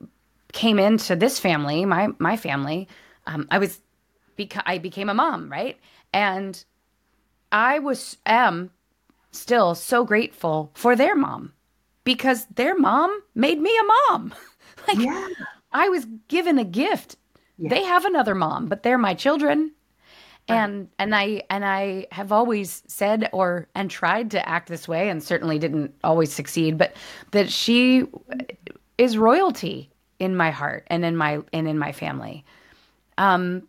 [0.52, 2.90] came into this family, my my family,
[3.28, 3.80] um, I was
[4.38, 5.78] beca- I became a mom, right?
[6.14, 6.64] And
[7.52, 8.72] I was am
[9.32, 11.54] still so grateful for their mom
[12.04, 14.34] because their mom made me a mom.
[14.88, 15.28] like Yeah.
[15.72, 17.18] I was given a gift.
[17.58, 17.70] Yeah.
[17.70, 19.72] They have another mom, but they're my children.
[20.50, 25.10] And and I and I have always said or and tried to act this way
[25.10, 26.96] and certainly didn't always succeed, but
[27.32, 28.06] that she
[28.98, 32.46] is royalty in my heart and in my and in my family.
[33.18, 33.64] Um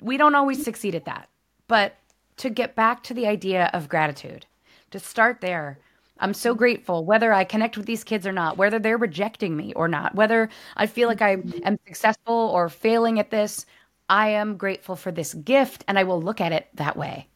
[0.00, 1.28] we don't always succeed at that.
[1.68, 1.96] But
[2.36, 4.46] to get back to the idea of gratitude,
[4.90, 5.78] to start there,
[6.18, 9.72] I'm so grateful whether I connect with these kids or not, whether they're rejecting me
[9.74, 13.64] or not, whether I feel like I am successful or failing at this.
[14.08, 17.28] I am grateful for this gift and I will look at it that way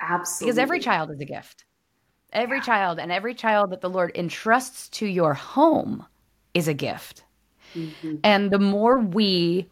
[0.00, 0.46] Absolutely.
[0.46, 1.64] because every child is a gift.
[2.32, 6.06] Every child and every child that the Lord entrusts to your home
[6.54, 7.24] is a gift.
[8.22, 9.68] And the more we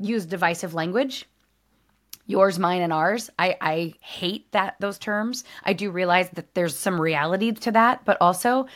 [0.00, 1.26] use divisive language,
[2.26, 5.44] yours, mine, and ours, I, I hate that those terms.
[5.64, 8.66] I do realize that there's some reality to that, but also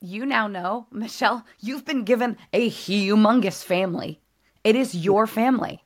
[0.00, 4.20] you now know, Michelle, you've been given a humongous family.
[4.64, 5.84] It is your family.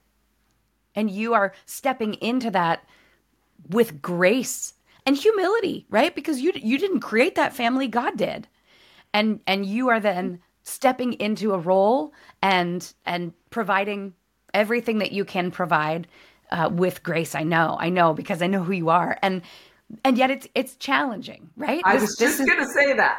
[0.95, 2.85] And you are stepping into that
[3.69, 4.75] with grace
[5.07, 6.15] and humility, right?
[6.15, 8.47] Because you you didn't create that family, God did.
[9.13, 14.15] And and you are then stepping into a role and and providing
[14.55, 16.07] everything that you can provide
[16.51, 17.35] uh, with grace.
[17.35, 19.43] I know, I know, because I know who you are, and
[20.05, 21.83] and yet it's it's challenging, right?
[21.85, 23.19] I This- was just is- going to say that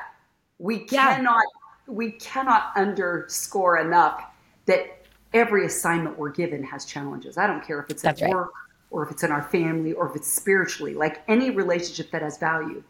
[0.58, 1.16] we Yeah.
[1.18, 1.44] cannot
[1.88, 4.24] we cannot underscore enough
[4.66, 7.38] that every assignment we're given has challenges.
[7.38, 8.34] I don't care if it's That's at right.
[8.34, 8.52] work
[8.90, 10.96] or if it's in our family or if it's spiritually.
[10.96, 12.82] Like any relationship that has value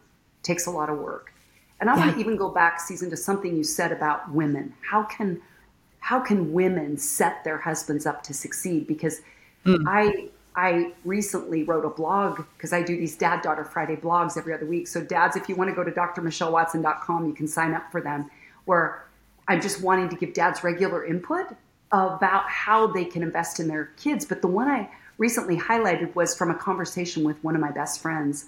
[0.42, 1.32] takes a lot of work.
[1.80, 4.72] And I want to even go back, season, to something you said about women.
[4.88, 5.42] How can
[6.06, 8.86] how can women set their husbands up to succeed?
[8.86, 9.22] Because
[9.64, 9.88] hmm.
[9.88, 14.54] I I recently wrote a blog because I do these Dad Daughter Friday blogs every
[14.54, 14.86] other week.
[14.86, 18.30] So dads, if you want to go to drmichellewatson.com, you can sign up for them.
[18.66, 19.04] Where
[19.48, 21.46] I'm just wanting to give dads regular input
[21.90, 24.24] about how they can invest in their kids.
[24.24, 24.88] But the one I
[25.18, 28.46] recently highlighted was from a conversation with one of my best friends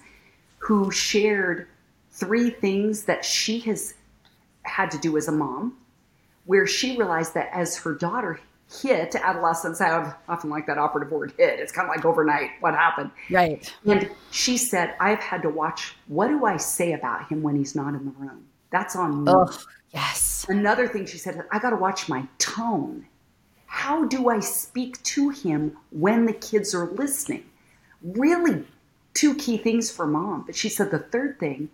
[0.59, 1.67] who shared
[2.09, 3.95] three things that she has
[4.61, 5.75] had to do as a mom
[6.45, 8.39] where she realized that as her daughter
[8.81, 11.59] hit adolescence, I often like that operative word hit.
[11.59, 13.11] It's kind of like overnight what happened.
[13.29, 13.73] right.
[13.85, 17.75] And she said, I've had to watch what do I say about him when he's
[17.75, 18.45] not in the room?
[18.71, 19.31] That's on me.
[19.31, 19.51] Oh,
[19.93, 20.45] yes.
[20.49, 23.05] Another thing she said, I got to watch my tone.
[23.65, 27.45] How do I speak to him when the kids are listening?
[28.01, 28.65] Really,
[29.13, 30.43] two key things for mom.
[30.45, 31.69] But she said the third thing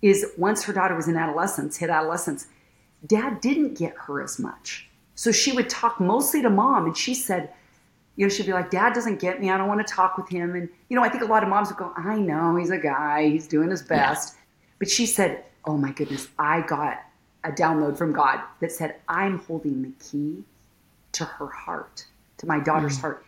[0.00, 2.48] is once her daughter was in adolescence, hit adolescence,
[3.06, 4.88] dad didn't get her as much.
[5.14, 6.86] So she would talk mostly to mom.
[6.86, 7.52] And she said,
[8.16, 9.50] you know, she'd be like, Dad doesn't get me.
[9.50, 10.54] I don't want to talk with him.
[10.54, 12.78] And, you know, I think a lot of moms would go, I know, he's a
[12.78, 14.36] guy, he's doing his best.
[14.78, 17.00] But she said, Oh my goodness, I got
[17.44, 20.42] a download from God that said, I'm holding the key
[21.12, 22.04] to her heart,
[22.38, 23.02] to my daughter's mm.
[23.02, 23.26] heart.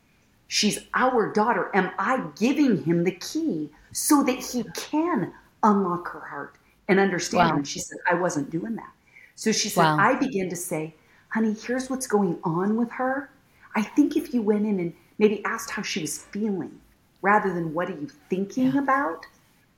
[0.48, 1.70] She's our daughter.
[1.74, 5.32] Am I giving him the key so that he can
[5.62, 6.56] unlock her heart
[6.88, 7.54] and understand her?
[7.54, 7.58] Wow.
[7.58, 8.90] And she said, I wasn't doing that.
[9.34, 9.98] So she said, Wow.
[9.98, 10.94] I began to say,
[11.28, 13.30] honey, here's what's going on with her.
[13.74, 16.80] I think if you went in and maybe asked how she was feeling
[17.22, 19.26] rather than what are you thinking about,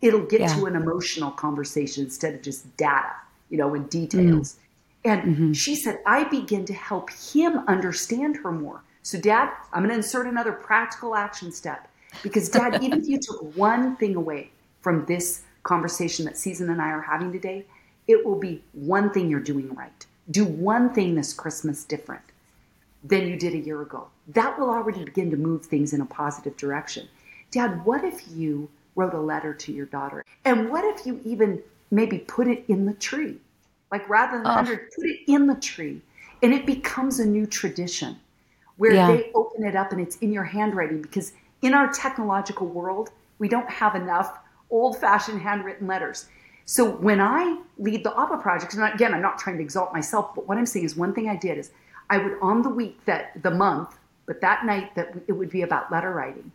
[0.02, 0.54] it'll get Yeah.
[0.54, 3.12] to an emotional conversation instead of just data,
[3.48, 4.00] you know, and mm-hmm.
[4.00, 4.56] details.
[5.04, 5.52] And mm-hmm.
[5.52, 8.82] she said, I begin to help him understand her more.
[9.02, 11.88] So, Dad, I'm going to insert another practical action step
[12.22, 16.82] because, Dad, even if you took one thing away from this conversation that Season and
[16.82, 17.64] I are having today,
[18.08, 20.06] it will be one thing you're doing right.
[20.30, 22.22] Do one thing this Christmas different
[23.04, 24.08] than you did a year ago.
[24.28, 27.08] That will already begin to move things in a positive direction.
[27.50, 30.24] Dad, what if you wrote a letter to your daughter?
[30.44, 33.36] And what if you even maybe put it in the tree?
[33.92, 36.00] Like rather than under, put it in the tree.
[36.42, 38.16] And it becomes a new tradition
[38.76, 39.06] where Yeah.
[39.08, 43.48] they open it up and it's in your handwriting because in our technological world, we
[43.48, 44.38] don't have enough
[44.70, 46.26] old fashioned handwritten letters.
[46.66, 50.34] So when I lead the Abba project, and again, I'm not trying to exalt myself,
[50.34, 51.70] but what I'm saying is one thing I did is
[52.10, 55.62] I would on the week that the month, but that night that it would be
[55.62, 56.50] about letter writing,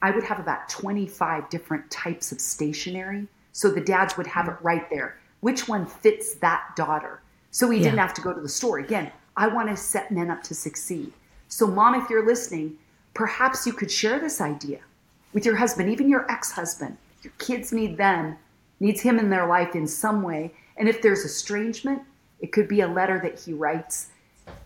[0.00, 3.26] I would have about 25 different types of stationery.
[3.52, 5.18] So the dads would have it right there.
[5.40, 7.20] Which one fits that daughter?
[7.50, 8.78] So we didn't have to go to the store.
[8.78, 11.12] Again, I want to set men up to succeed.
[11.48, 12.78] So, mom, if you're listening,
[13.12, 14.80] perhaps you could share this idea
[15.32, 16.96] with your husband, even your ex husband.
[17.22, 18.36] Your kids need them,
[18.80, 20.52] needs him in their life in some way.
[20.76, 22.02] And if there's estrangement,
[22.40, 24.08] it could be a letter that he writes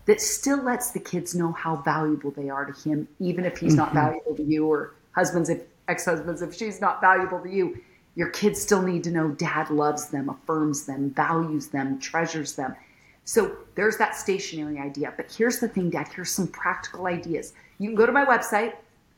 [0.05, 3.75] that still lets the kids know how valuable they are to him, even if he's
[3.75, 3.77] mm-hmm.
[3.77, 7.79] not valuable to you, or husbands, if ex husbands, if she's not valuable to you.
[8.15, 12.75] Your kids still need to know dad loves them, affirms them, values them, treasures them.
[13.23, 15.13] So there's that stationary idea.
[15.15, 17.53] But here's the thing, Dad, here's some practical ideas.
[17.77, 18.73] You can go to my website,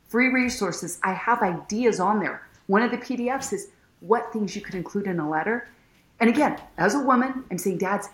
[0.08, 1.00] free resources.
[1.04, 2.46] I have ideas on there.
[2.68, 3.70] One of the PDFs is
[4.02, 5.70] what things you could include in a letter.
[6.20, 8.10] And again, as a woman, I'm saying, Dads,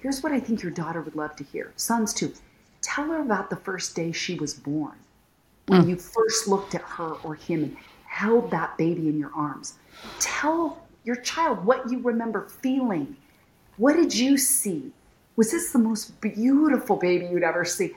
[0.00, 1.72] here's what I think your daughter would love to hear.
[1.76, 2.32] Sons, too.
[2.80, 4.96] Tell her about the first day she was born,
[5.66, 5.88] when mm.
[5.90, 9.74] you first looked at her or him and held that baby in your arms.
[10.20, 13.16] Tell your child what you remember feeling.
[13.76, 14.92] What did you see?
[15.36, 17.94] Was this the most beautiful baby you'd ever see?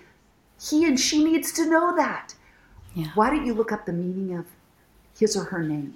[0.59, 2.33] He and she needs to know that.
[2.95, 3.11] Yeah.
[3.13, 4.45] Why don't you look up the meaning of
[5.19, 5.93] his or her name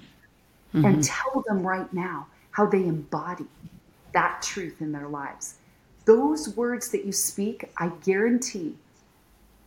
[0.73, 0.85] mm-hmm.
[0.85, 3.45] and tell them right now how they embody
[4.13, 5.55] that truth in their lives?
[6.05, 8.75] Those words that you speak, I guarantee,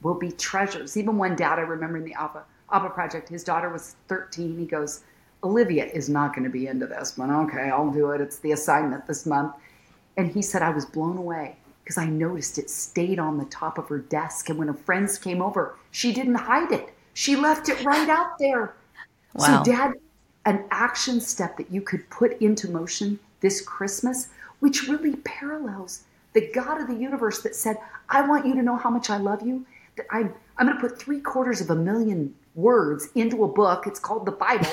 [0.03, 0.97] will be treasures.
[0.97, 4.59] Even one dad I remember in the Abba, Abba Project, his daughter was 13.
[4.59, 5.03] He goes,
[5.43, 8.21] Olivia is not going to be into this, but okay, I'll do it.
[8.21, 9.55] It's the assignment this month.
[10.17, 13.79] And he said, I was blown away because I noticed it stayed on the top
[13.79, 14.49] of her desk.
[14.49, 16.95] And when her friends came over, she didn't hide it.
[17.13, 18.75] She left it right out there.
[19.35, 19.63] Wow.
[19.65, 19.93] So, Dad,
[20.47, 24.29] an action step that you could put into motion this Christmas,
[24.61, 27.79] which really parallels the God of the universe that said,
[28.09, 29.65] I want you to know how much I love you.
[29.97, 33.87] That I'm, I'm going to put three quarters of a million words into a book.
[33.87, 34.71] It's called the Bible.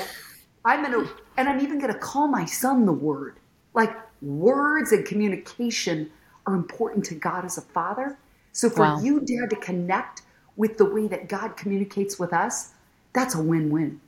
[0.66, 3.38] I'm going to, and I'm even going to call my son the Word.
[3.74, 6.12] Like words and communication
[6.46, 8.18] are important to God as a father.
[8.52, 9.00] So for wow.
[9.00, 10.24] you, Dad, to connect
[10.58, 12.72] with the way that God communicates with us,
[13.14, 14.02] that's a win win.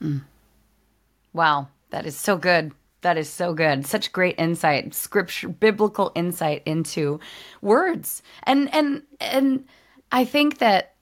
[0.00, 0.22] Mm.
[1.32, 2.72] Wow, that is so good.
[3.02, 3.86] That is so good.
[3.86, 7.20] Such great insight, scripture, biblical insight into
[7.62, 8.22] words.
[8.42, 9.64] And and and
[10.10, 10.94] I think that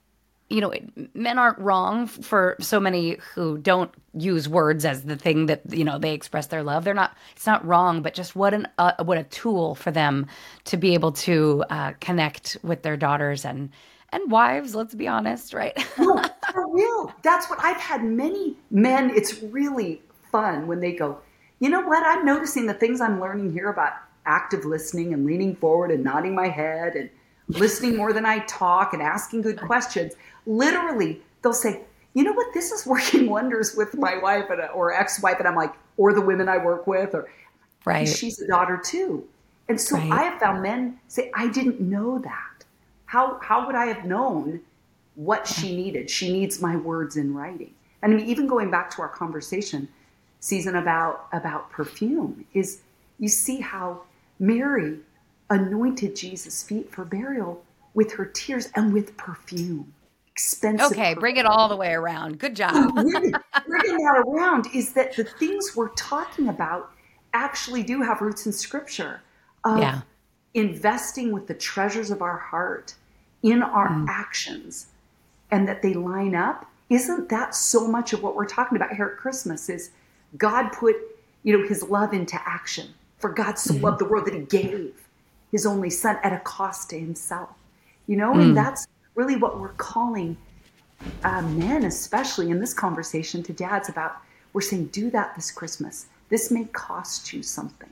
[0.49, 0.73] you know,
[1.13, 5.83] men aren't wrong for so many who don't use words as the thing that you
[5.83, 6.83] know they express their love.
[6.83, 7.17] They're not.
[7.35, 10.27] It's not wrong, but just what an uh, what a tool for them
[10.65, 13.69] to be able to uh, connect with their daughters and
[14.11, 14.73] and wives.
[14.73, 15.75] Let's be honest, right?
[15.99, 17.13] no, for real.
[17.23, 19.11] That's what I've had many men.
[19.13, 21.19] It's really fun when they go.
[21.59, 22.03] You know what?
[22.05, 23.93] I'm noticing the things I'm learning here about
[24.25, 27.09] active listening and leaning forward and nodding my head and
[27.47, 30.13] listening more than I talk and asking good questions
[30.47, 31.81] literally they'll say,
[32.13, 35.55] you know what, this is working wonders with my wife and, or ex-wife, and I'm
[35.55, 37.29] like, or the women I work with, or
[37.85, 38.07] right.
[38.07, 39.27] she's a daughter too.
[39.69, 40.11] And so right.
[40.11, 42.65] I have found men say, I didn't know that.
[43.05, 44.61] How how would I have known
[45.15, 46.09] what she needed?
[46.09, 47.73] She needs my words in writing.
[48.01, 49.87] And I mean, even going back to our conversation
[50.39, 52.81] season about about perfume, is
[53.19, 54.01] you see how
[54.39, 54.99] Mary
[55.49, 59.93] anointed Jesus' feet for burial with her tears and with perfume
[60.37, 60.91] expensive.
[60.91, 62.37] Okay, bring it all the way around.
[62.37, 62.71] Good job.
[62.93, 63.33] bringing,
[63.65, 66.91] bringing that around is that the things we're talking about
[67.33, 69.21] actually do have roots in scripture.
[69.65, 70.01] yeah.
[70.53, 72.93] Investing with the treasures of our heart
[73.41, 74.05] in our mm.
[74.07, 74.87] actions
[75.49, 76.67] and that they line up.
[76.89, 79.89] Isn't that so much of what we're talking about here at Christmas is
[80.35, 80.95] God put,
[81.43, 82.87] you know, his love into action.
[83.19, 83.83] For God so mm-hmm.
[83.83, 84.93] loved the world that he gave
[85.51, 87.49] his only son at a cost to himself.
[88.05, 88.41] You know, mm.
[88.41, 90.37] and that's really what we're calling
[91.23, 94.17] uh, men, especially in this conversation to dads about,
[94.53, 96.07] we're saying, do that this Christmas.
[96.29, 97.89] This may cost you something.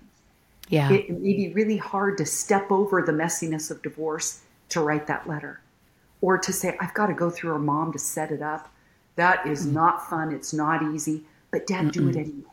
[0.69, 0.91] Yeah.
[0.91, 5.07] It, it may be really hard to step over the messiness of divorce to write
[5.07, 5.59] that letter
[6.21, 8.71] or to say, I've got to go through our mom to set it up.
[9.15, 9.73] That is mm.
[9.73, 10.31] not fun.
[10.31, 11.23] It's not easy.
[11.51, 11.91] But dad, Mm-mm.
[11.91, 12.43] do it anyway.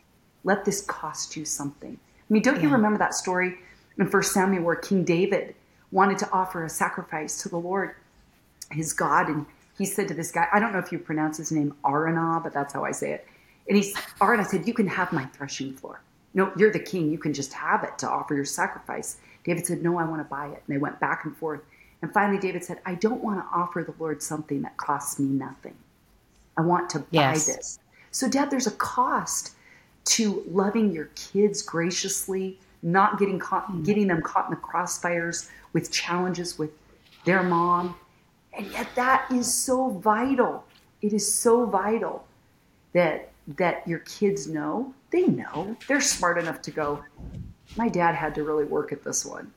[0.44, 1.98] Let this cost you something.
[1.98, 2.62] I mean, don't yeah.
[2.62, 3.58] you remember that story
[3.98, 5.54] in First Samuel where King David
[5.90, 7.94] wanted to offer a sacrifice to the Lord
[8.70, 11.52] his God, and he said to this guy, I don't know if you pronounce his
[11.52, 13.26] name Araunah, but that's how I say it.
[13.68, 16.00] And he's Araunah said, You can have my threshing floor.
[16.34, 17.10] No, you're the king.
[17.10, 19.18] You can just have it to offer your sacrifice.
[19.44, 20.62] David said, No, I want to buy it.
[20.66, 21.60] And they went back and forth.
[22.00, 25.26] And finally, David said, I don't want to offer the Lord something that costs me
[25.26, 25.74] nothing.
[26.56, 27.46] I want to buy yes.
[27.46, 27.78] this.
[28.12, 29.54] So, Dad, there's a cost
[30.04, 33.84] to loving your kids graciously, not getting caught, mm.
[33.84, 36.70] getting them caught in the crossfires with challenges with
[37.24, 37.96] their mom,
[38.56, 40.64] and yet that is so vital.
[41.00, 42.24] It is so vital
[42.92, 44.94] that that your kids know.
[45.10, 45.76] They know.
[45.88, 47.04] They're smart enough to go,
[47.76, 49.52] my dad had to really work at this one.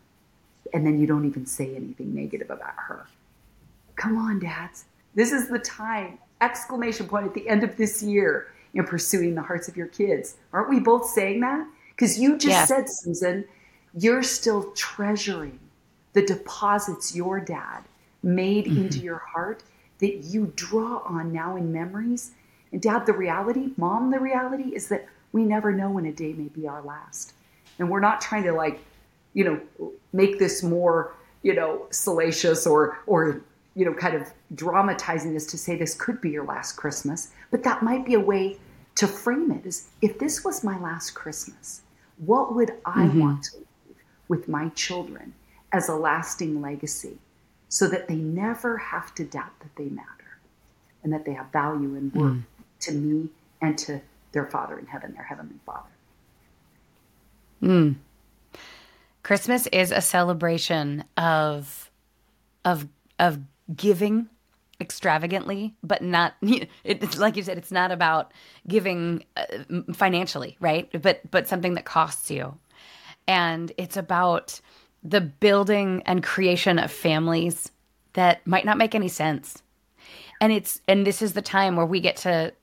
[0.73, 3.05] And then you don't even say anything negative about her.
[3.95, 4.85] Come on, dads.
[5.13, 6.17] This is the time.
[6.41, 10.35] Exclamation point at the end of this year in pursuing the hearts of your kids.
[10.53, 11.65] Aren't we both saying that?
[11.89, 12.67] Because you just yes.
[12.67, 13.45] said, Season,
[13.93, 15.59] you're still treasuring
[16.13, 17.83] the deposits your dad
[18.23, 18.83] made mm-hmm.
[18.85, 19.63] into your heart
[19.99, 22.31] that you draw on now in memories.
[22.71, 26.33] And dad, the reality, mom, the reality is that we never know when a day
[26.33, 27.33] may be our last.
[27.79, 28.79] And we're not trying to like,
[29.33, 31.13] you know, make this more,
[31.43, 33.41] you know, salacious or or
[33.75, 37.63] you know, kind of dramatizing this to say this could be your last Christmas, but
[37.63, 38.57] that might be a way
[38.95, 41.81] to frame it is if this was my last Christmas,
[42.17, 43.19] what would I mm-hmm.
[43.19, 43.97] want to leave
[44.29, 45.33] with my children
[45.73, 47.17] as a lasting legacy
[47.67, 50.39] so that they never have to doubt that they matter
[51.03, 52.43] and that they have value and worth mm.
[52.79, 53.29] to me
[53.61, 54.01] and to
[54.31, 55.89] their Father in heaven, their Heavenly Father.
[57.61, 57.95] Mm.
[59.23, 61.91] Christmas is a celebration of
[62.63, 62.87] of
[63.19, 63.39] of
[63.73, 64.27] giving
[64.79, 66.33] extravagantly, but not
[66.83, 68.31] it's like you said it's not about
[68.67, 69.45] giving uh,
[69.93, 70.89] financially, right?
[71.01, 72.57] But but something that costs you.
[73.27, 74.59] And it's about
[75.03, 77.71] the building and creation of families
[78.13, 79.61] that might not make any sense.
[80.41, 82.53] And it's and this is the time where we get to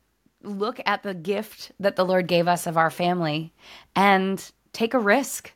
[0.43, 3.53] look at the gift that the Lord gave us of our family
[3.95, 5.53] and take a risk.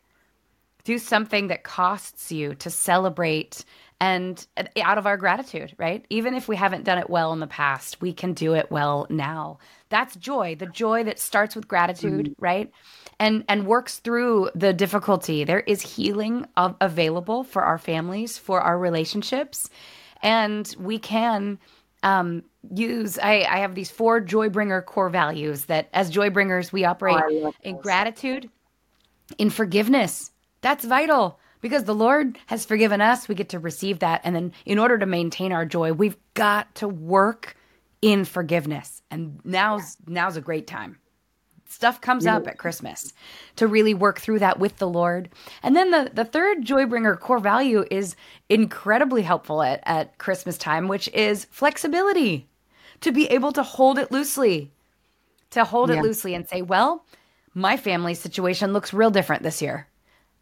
[0.84, 3.64] Do something that costs you to celebrate
[4.00, 4.46] and
[4.82, 6.04] out of our gratitude, right?
[6.10, 9.06] Even if we haven't done it well in the past, we can do it well
[9.08, 9.58] now.
[9.88, 12.44] That's joy, the joy that starts with gratitude, mm-hmm.
[12.44, 12.70] right?
[13.18, 15.44] And and works through the difficulty.
[15.44, 19.70] There is healing of, available for our families, for our relationships,
[20.22, 21.58] and we can
[22.02, 22.42] um,
[22.74, 23.18] use.
[23.18, 27.16] I, I have these four joy bringer core values that, as joy bringers, we operate
[27.18, 28.50] oh, in gratitude,
[29.38, 30.32] in forgiveness.
[30.60, 34.20] That's vital because the Lord has forgiven us, we get to receive that.
[34.22, 37.56] And then, in order to maintain our joy, we've got to work
[38.00, 39.02] in forgiveness.
[39.10, 41.00] And now's now's a great time.
[41.68, 43.12] Stuff comes up at Christmas
[43.56, 45.28] to really work through that with the Lord.
[45.64, 48.14] And then the, the third Joybringer core value is
[48.48, 52.46] incredibly helpful at, at Christmas time, which is flexibility.
[53.00, 54.70] To be able to hold it loosely,
[55.50, 55.96] to hold yeah.
[55.96, 57.04] it loosely and say, well,
[57.54, 59.88] my family situation looks real different this year.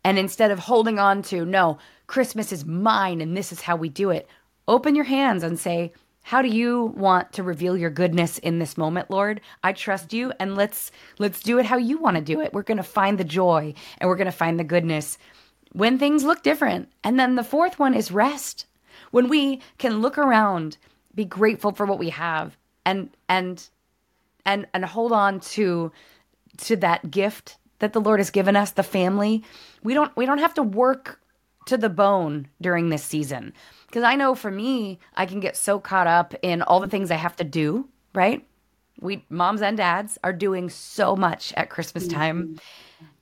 [0.05, 3.89] And instead of holding on to, no, Christmas is mine and this is how we
[3.89, 4.29] do it,
[4.69, 5.93] open your hands and say,
[6.23, 9.41] how do you want to reveal your goodness in this moment, Lord?
[9.63, 12.53] I trust you and let's let's do it how you want to do it.
[12.55, 15.19] We're going to find the joy and we're going to find the goodness
[15.73, 16.89] when things look different.
[17.03, 18.67] And then the fourth one is rest.
[19.11, 20.79] When we can look around,
[21.15, 23.69] be grateful for what we have and and
[24.47, 25.93] and and hold on to
[26.59, 29.45] to that gift that the Lord has given us, the family.
[29.83, 31.21] We don't we don't have to work
[31.67, 33.53] to the bone during this season.
[33.87, 37.11] Because I know for me, I can get so caught up in all the things
[37.11, 38.45] I have to do, right?
[39.01, 42.59] We moms and dads are doing so much at Christmas time.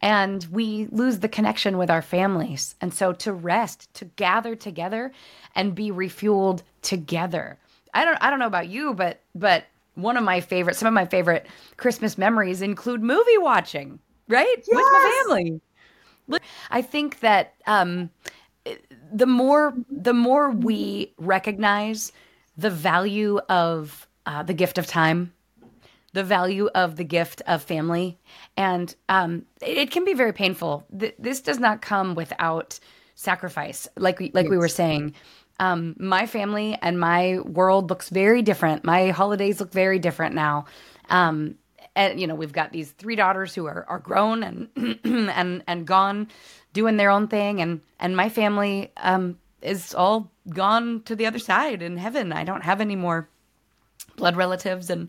[0.01, 2.77] And we lose the connection with our families.
[2.81, 5.13] And so to rest, to gather together
[5.55, 7.59] and be refueled together.
[7.95, 10.95] I don't I don't know about you, but but one of my favorite some of
[10.95, 11.47] my favorite
[11.77, 13.99] Christmas memories include movie watching
[14.33, 14.57] right?
[14.59, 14.69] Yes.
[14.69, 15.61] With my family.
[16.71, 18.11] I think that um,
[19.13, 22.13] the more the more we recognize
[22.57, 25.33] the value of uh, the gift of time,
[26.13, 28.19] the value of the gift of family,
[28.57, 30.87] and um, it, it, can be very painful.
[30.99, 32.79] Th- this does not come without
[33.15, 35.15] sacrifice, like we, like we were saying.
[35.61, 38.85] Um, my family and my world looks very different.
[38.85, 40.65] My holidays look very different now.
[41.09, 41.57] Um,
[41.95, 44.69] and you know we've got these three daughters who are, are grown and
[45.05, 46.29] and and gone
[46.73, 47.61] doing their own thing.
[47.61, 52.33] And and my family um is all gone to the other side in heaven.
[52.33, 53.29] I don't have any more
[54.17, 54.91] blood relatives.
[54.91, 55.09] And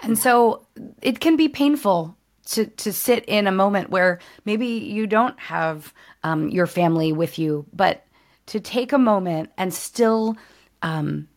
[0.00, 0.66] and so
[1.02, 2.16] it can be painful
[2.46, 5.92] to to sit in a moment where maybe you don't have
[6.22, 8.04] um, your family with you but
[8.46, 10.36] to take a moment and still
[10.82, 11.28] um,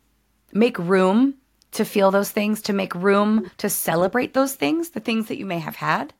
[0.52, 1.36] make room
[1.74, 5.46] to feel those things, to make room to celebrate those things, the things that you
[5.46, 6.14] may have had,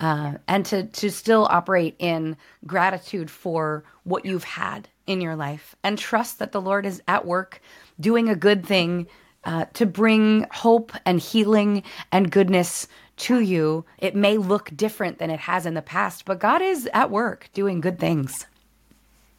[0.00, 2.36] uh, and to to still operate in
[2.66, 7.26] gratitude for what you've had in your life, and trust that the Lord is at
[7.26, 7.60] work
[7.98, 9.06] doing a good thing
[9.44, 11.82] uh, to bring hope and healing
[12.12, 12.86] and goodness
[13.16, 13.84] to you.
[13.98, 17.48] It may look different than it has in the past, but God is at work
[17.52, 18.46] doing good things.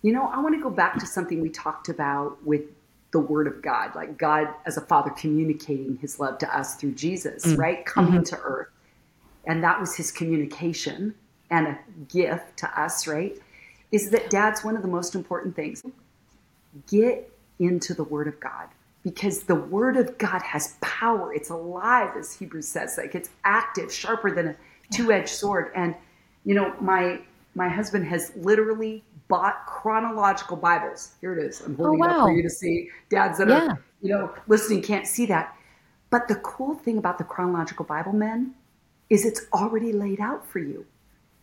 [0.02, 2.62] You know, I want to go back to something we talked about with
[3.12, 6.94] the word of God, like God as a father communicating his love to us through
[6.94, 7.60] Jesus, mm-hmm.
[7.60, 7.86] right?
[7.86, 8.24] Coming mm-hmm.
[8.24, 8.68] to earth.
[9.46, 11.16] And that was his communication
[11.50, 13.38] and a gift to us, right?
[13.92, 15.84] Is that dad's one of the most important things.
[16.88, 18.68] Get into the word of God
[19.04, 21.34] because the word of God has power.
[21.34, 24.56] It's alive, as Hebrews says, like it's active, sharper than a
[24.94, 25.72] two-edged sword.
[25.76, 25.96] And
[26.46, 27.22] you know, my
[27.56, 31.14] my husband has literally bought chronological Bibles.
[31.22, 31.62] Here it is.
[31.62, 32.14] I'm oh, holding oh, wow.
[32.14, 32.90] it up for you to see.
[33.10, 33.68] Dads that yeah.
[33.68, 35.56] are, you know, listening can't see that.
[36.10, 38.56] But the cool thing about the chronological Bible men
[39.10, 40.86] is it's already laid out for you.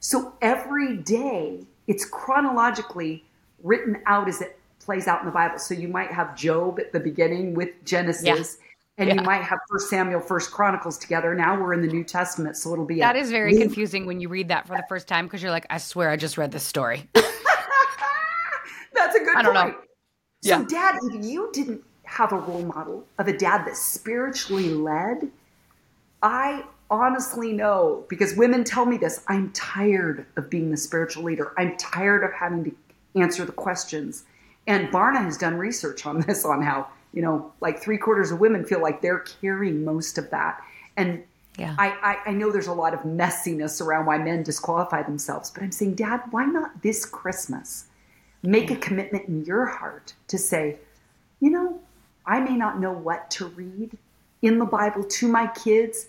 [0.00, 3.24] So every day it's chronologically
[3.62, 5.58] written out as it plays out in the Bible.
[5.58, 8.24] So you might have Job at the beginning with Genesis.
[8.58, 8.66] Yeah.
[8.98, 9.16] And yeah.
[9.16, 11.34] you might have First Samuel, First Chronicles together.
[11.34, 14.30] Now we're in the New Testament, so it'll be that is very confusing when you
[14.30, 16.64] read that for the first time because you're like, I swear I just read this
[16.64, 17.06] story.
[18.96, 19.68] That's a good I don't point.
[19.68, 19.80] Know.
[20.42, 20.64] So, yeah.
[20.68, 25.30] Dad, if you didn't have a role model of a dad that spiritually led,
[26.22, 31.52] I honestly know because women tell me this I'm tired of being the spiritual leader.
[31.56, 34.24] I'm tired of having to answer the questions.
[34.66, 38.40] And Barna has done research on this on how, you know, like three quarters of
[38.40, 40.60] women feel like they're carrying most of that.
[40.96, 41.22] And
[41.58, 41.74] yeah.
[41.78, 45.62] I, I, I know there's a lot of messiness around why men disqualify themselves, but
[45.62, 47.86] I'm saying, Dad, why not this Christmas?
[48.42, 50.76] Make a commitment in your heart to say,
[51.40, 51.80] you know,
[52.24, 53.96] I may not know what to read
[54.42, 56.06] in the Bible to my kids,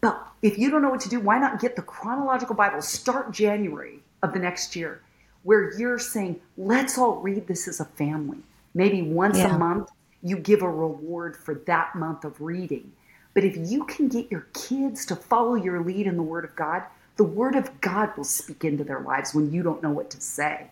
[0.00, 2.82] but if you don't know what to do, why not get the chronological Bible?
[2.82, 5.02] Start January of the next year,
[5.42, 8.38] where you're saying, let's all read this as a family.
[8.74, 9.54] Maybe once yeah.
[9.54, 9.90] a month,
[10.22, 12.92] you give a reward for that month of reading.
[13.34, 16.56] But if you can get your kids to follow your lead in the Word of
[16.56, 16.82] God,
[17.16, 20.20] the Word of God will speak into their lives when you don't know what to
[20.20, 20.68] say.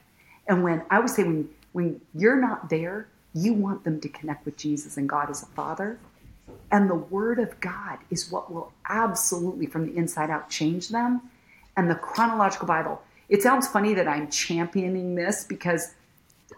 [0.49, 4.45] And when I would say, when, when you're not there, you want them to connect
[4.45, 5.99] with Jesus and God as a Father.
[6.71, 11.23] And the Word of God is what will absolutely, from the inside out, change them.
[11.77, 13.03] And the chronological Bible.
[13.29, 15.95] It sounds funny that I'm championing this because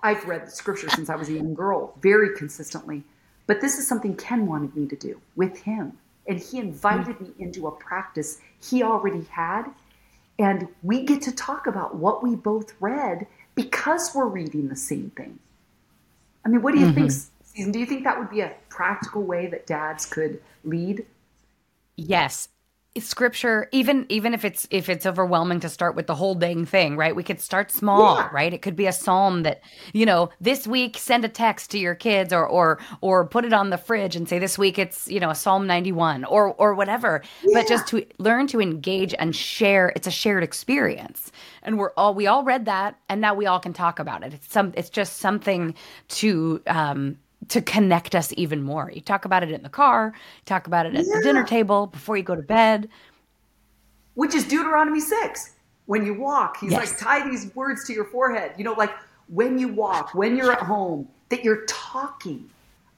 [0.03, 3.03] I've read the scripture since I was a young girl very consistently.
[3.47, 5.99] But this is something Ken wanted me to do with him.
[6.27, 9.65] And he invited me into a practice he already had.
[10.39, 13.27] And we get to talk about what we both read
[13.59, 15.41] because we're reading the same thing.
[16.45, 17.09] I mean, what do you mm-hmm.
[17.09, 17.11] think,
[17.43, 17.73] Season?
[17.73, 21.05] Do you think that would be a practical way that dads could lead?
[21.97, 22.49] Yes,
[23.01, 26.97] scripture even even if it's if it's overwhelming to start with the whole dang thing
[26.97, 27.15] right?
[27.15, 28.29] We could start small yeah.
[28.33, 28.53] right?
[28.53, 29.61] It could be a psalm that
[29.93, 33.53] you know this week send a text to your kids or or or put it
[33.53, 36.75] on the fridge and say this week it's you know a psalm 91 or or
[36.75, 37.23] whatever.
[37.43, 37.61] Yeah.
[37.61, 41.33] but just to learn to engage and share it's a shared experience.
[41.63, 44.35] And we're all we all read that and now we all can talk about it.
[44.35, 45.75] It's some it's just something
[46.09, 47.19] to um
[47.49, 48.91] to connect us even more.
[48.93, 50.13] You talk about it in the car,
[50.45, 51.17] talk about it at yeah.
[51.17, 52.89] the dinner table before you go to bed.
[54.15, 55.55] Which is Deuteronomy 6.
[55.87, 56.91] When you walk, he's yes.
[56.91, 58.53] like, tie these words to your forehead.
[58.59, 58.93] You know, like
[59.29, 62.51] when you walk, when you're at home, that you're talking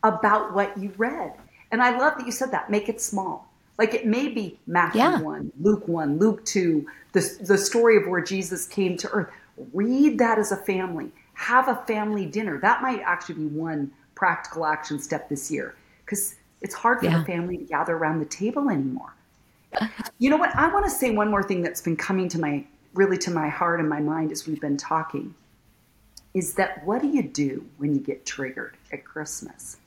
[0.03, 1.35] about what you read.
[1.71, 2.71] And I love that you said that.
[2.71, 3.49] Make it small.
[3.79, 5.21] Like it may be Matthew yeah.
[5.21, 9.31] 1, Luke 1, Luke 2, the, the story of where Jesus came to earth.
[9.73, 11.11] Read that as a family.
[11.35, 12.59] Have a family dinner.
[12.59, 17.21] That might actually be one practical action step this year because it's hard for yeah.
[17.21, 19.15] the family to gather around the table anymore.
[20.19, 20.55] You know what?
[20.55, 23.49] I want to say one more thing that's been coming to my really to my
[23.49, 25.35] heart and my mind as we've been talking
[26.35, 29.79] is that what do you do when you get triggered at Christmas?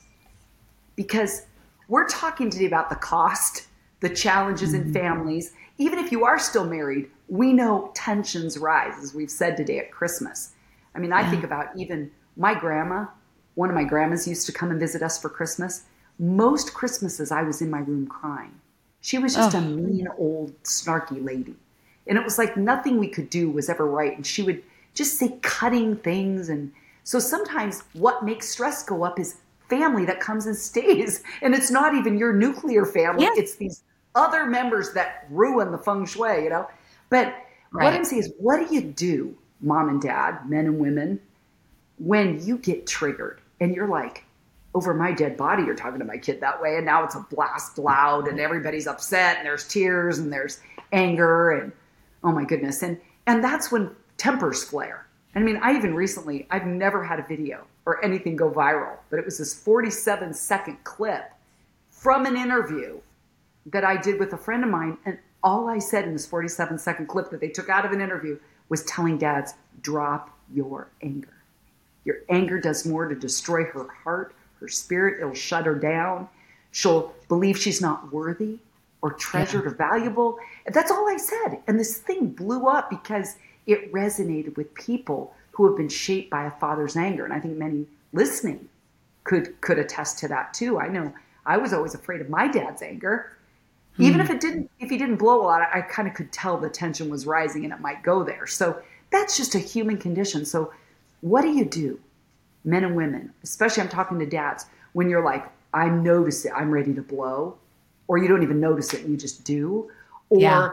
[0.96, 1.46] Because
[1.88, 3.68] we're talking today about the cost,
[4.00, 4.88] the challenges mm-hmm.
[4.88, 5.54] in families.
[5.78, 9.92] Even if you are still married, we know tensions rise, as we've said today at
[9.92, 10.54] Christmas.
[10.96, 11.30] I mean, I yeah.
[11.30, 13.06] think about even my grandma
[13.56, 15.84] one of my grandmas used to come and visit us for Christmas.
[16.20, 18.60] Most Christmases, I was in my room crying.
[19.02, 19.60] She was just oh.
[19.60, 21.56] a mean, old, snarky lady.
[22.08, 24.16] And it was like nothing we could do was ever right.
[24.16, 26.50] And she would just say cutting things.
[26.50, 26.72] And
[27.04, 29.38] so sometimes what makes stress go up is
[29.70, 31.24] family that comes and stays.
[31.42, 33.32] And it's not even your nuclear family, yeah.
[33.36, 33.84] it's these
[34.16, 36.70] other members that ruin the feng shui, you know?
[37.10, 37.28] But
[37.72, 37.86] right.
[37.86, 41.20] what I'm saying is, what do you do, mom and dad, men and women,
[41.98, 43.42] when you get triggered?
[43.64, 44.26] And you're like,
[44.76, 46.76] over my dead body, you're talking to my kid that way.
[46.76, 50.60] And now it's a blast loud and everybody's upset and there's tears and there's
[50.92, 51.72] anger and
[52.24, 52.84] oh my goodness.
[52.84, 55.08] And and that's when tempers flare.
[55.36, 59.18] I mean, I even recently, I've never had a video or anything go viral, but
[59.18, 61.32] it was this 47 second clip
[61.90, 63.00] from an interview
[63.68, 64.98] that I did with a friend of mine.
[65.06, 68.02] And all I said in this 47 second clip that they took out of an
[68.02, 68.38] interview
[68.70, 71.43] was telling dads, drop your anger.
[72.06, 75.20] Your anger does more to destroy her heart, her spirit.
[75.20, 76.28] It'll shut her down.
[76.72, 78.60] She'll believe she's not worthy
[79.02, 79.72] or treasured yeah.
[79.72, 80.38] or valuable.
[80.68, 81.60] That's all I said.
[81.68, 83.36] And this thing blew up because
[83.68, 87.24] it resonated with people who have been shaped by a father's anger.
[87.24, 88.68] And I think many listening
[89.24, 90.80] could could attest to that too.
[90.80, 91.14] I know
[91.46, 93.38] I was always afraid of my dad's anger.
[94.00, 94.22] Even hmm.
[94.22, 96.58] if it didn't if he didn't blow a lot, I, I kind of could tell
[96.58, 98.48] the tension was rising and it might go there.
[98.48, 98.82] So
[99.14, 100.44] that's just a human condition.
[100.44, 100.74] So,
[101.24, 102.02] what do you do,
[102.66, 106.70] men and women, especially I'm talking to dads, when you're like, I notice it, I'm
[106.70, 107.58] ready to blow,
[108.10, 109.90] or you don't even notice it and you just do,
[110.30, 110.70] or yeah.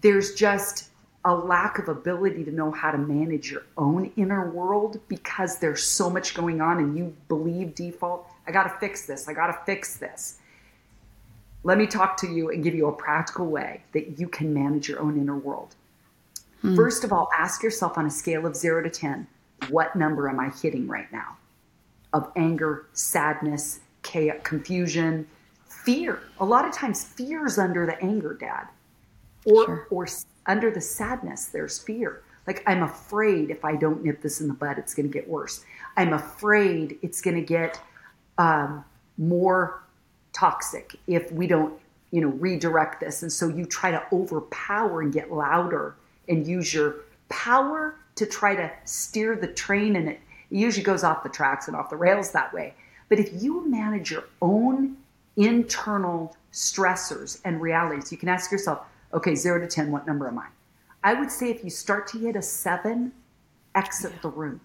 [0.00, 0.88] there's just
[1.26, 5.82] a lack of ability to know how to manage your own inner world because there's
[5.82, 9.48] so much going on and you believe default, I got to fix this, I got
[9.48, 10.38] to fix this.
[11.62, 14.88] Let me talk to you and give you a practical way that you can manage
[14.88, 15.74] your own inner world.
[16.62, 16.74] Hmm.
[16.74, 19.26] First of all, ask yourself on a scale of zero to 10,
[19.68, 21.36] what number am I hitting right now?
[22.12, 25.26] Of anger, sadness, chaos, confusion,
[25.68, 26.20] fear.
[26.38, 28.68] A lot of times, fear is under the anger, Dad,
[29.44, 29.86] or sure.
[29.90, 30.06] or
[30.46, 31.46] under the sadness.
[31.46, 32.22] There's fear.
[32.46, 35.28] Like I'm afraid if I don't nip this in the bud, it's going to get
[35.28, 35.64] worse.
[35.96, 37.80] I'm afraid it's going to get
[38.38, 38.84] um,
[39.16, 39.82] more
[40.32, 41.72] toxic if we don't,
[42.10, 43.22] you know, redirect this.
[43.22, 45.96] And so you try to overpower and get louder
[46.28, 46.96] and use your
[47.28, 51.68] power to try to steer the train, and it, it usually goes off the tracks
[51.68, 52.74] and off the rails that way.
[53.08, 54.96] But if you manage your own
[55.36, 58.80] internal stressors and realities, you can ask yourself,
[59.12, 60.46] okay, zero to 10, what number am I?
[61.02, 63.12] I would say if you start to hit a seven,
[63.74, 64.60] exit the room.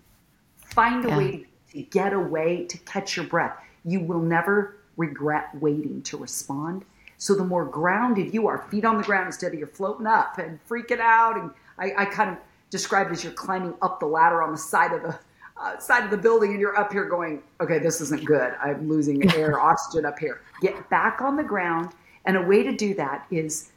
[0.57, 1.17] Find a yeah.
[1.17, 3.57] way to, to get away, to catch your breath.
[3.83, 6.85] You will never regret waiting to respond.
[7.17, 10.37] So the more grounded you are, feet on the ground instead of you're floating up
[10.37, 11.37] and freaking out.
[11.37, 12.37] And I, I kind of
[12.69, 15.19] describe it as you're climbing up the ladder on the side of the
[15.59, 18.53] uh, side of the building and you're up here going, okay, this isn't good.
[18.61, 20.41] I'm losing air, oxygen up here.
[20.61, 21.91] Get back on the ground.
[22.25, 23.71] And a way to do that is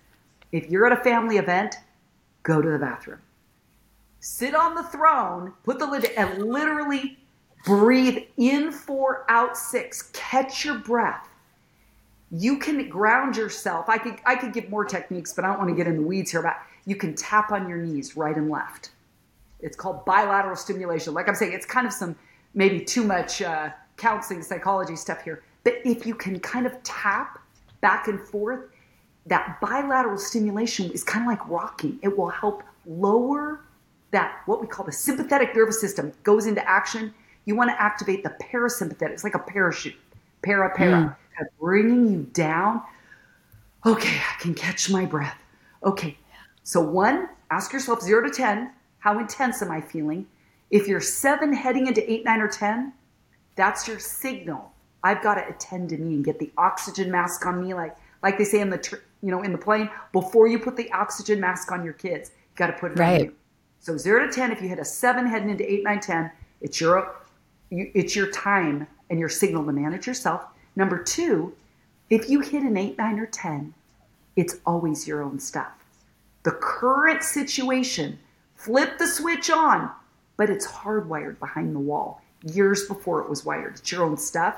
[0.52, 1.76] if you're at a family event,
[2.42, 3.18] go to the bathroom.
[4.20, 7.18] Sit on the throne, put the lid, and literally
[7.64, 10.10] breathe in four, out six.
[10.12, 11.28] Catch your breath.
[12.30, 13.88] You can ground yourself.
[13.88, 16.02] I could I could give more techniques, but I don't want to get in the
[16.02, 16.42] weeds here.
[16.42, 16.56] But
[16.86, 18.90] you can tap on your knees, right and left.
[19.60, 21.14] It's called bilateral stimulation.
[21.14, 22.16] Like I'm saying, it's kind of some
[22.54, 25.42] maybe too much uh, counseling psychology stuff here.
[25.64, 27.38] But if you can kind of tap
[27.80, 28.60] back and forth,
[29.26, 31.98] that bilateral stimulation is kind of like rocking.
[32.02, 33.60] It will help lower
[34.10, 37.14] that, what we call the sympathetic nervous system goes into action.
[37.44, 39.10] You want to activate the parasympathetic.
[39.10, 39.94] It's like a parachute,
[40.42, 41.16] para, para, mm.
[41.36, 42.82] kind of bringing you down.
[43.86, 45.38] Okay, I can catch my breath.
[45.84, 46.16] Okay,
[46.62, 50.26] so one, ask yourself zero to 10, how intense am I feeling?
[50.70, 52.92] If you're seven heading into eight, nine, or 10,
[53.56, 54.72] that's your signal.
[55.04, 58.38] I've got to attend to me and get the oxygen mask on me, like like
[58.38, 61.40] they say in the tr- you know, in the plane, before you put the oxygen
[61.40, 63.20] mask on your kids, you got to put it right.
[63.20, 63.34] on you.
[63.80, 66.80] So zero to 10, if you hit a seven heading into eight, nine, 10, it's
[66.80, 67.16] your,
[67.70, 70.44] it's your time and your signal to manage yourself.
[70.76, 71.52] Number two,
[72.10, 73.74] if you hit an eight, nine, or 10,
[74.36, 75.81] it's always your own stuff.
[76.44, 78.18] The current situation,
[78.56, 79.90] flip the switch on,
[80.36, 83.74] but it's hardwired behind the wall years before it was wired.
[83.76, 84.56] It's your own stuff.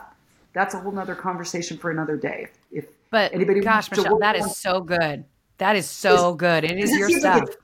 [0.52, 2.48] That's a whole nother conversation for another day.
[2.70, 5.24] If but anybody gosh, Michelle, that is so good.
[5.58, 6.64] That is so good.
[6.64, 7.40] It is it your stuff.
[7.40, 7.56] Like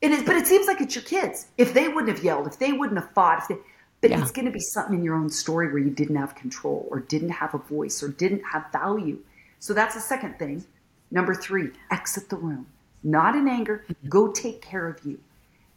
[0.00, 1.46] it is, but it seems like it's your kids.
[1.58, 3.56] If they wouldn't have yelled, if they wouldn't have fought, if they,
[4.00, 4.20] but yeah.
[4.20, 7.00] it's going to be something in your own story where you didn't have control or
[7.00, 9.18] didn't have a voice or didn't have value.
[9.58, 10.64] So that's the second thing.
[11.10, 12.66] Number three, exit the room.
[13.02, 13.84] Not in anger.
[14.08, 15.18] Go take care of you.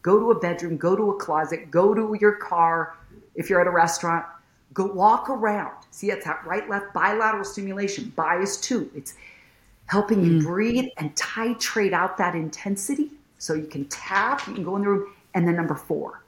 [0.01, 2.97] Go to a bedroom, go to a closet, go to your car.
[3.35, 4.25] If you're at a restaurant,
[4.73, 5.73] Go walk around.
[5.91, 8.89] See, it's that right left bilateral stimulation, bias two.
[8.95, 9.15] It's
[9.87, 10.43] helping you mm.
[10.43, 13.09] breathe and titrate out that intensity
[13.39, 15.13] so you can tap, you can go in the room.
[15.33, 16.23] And then number four,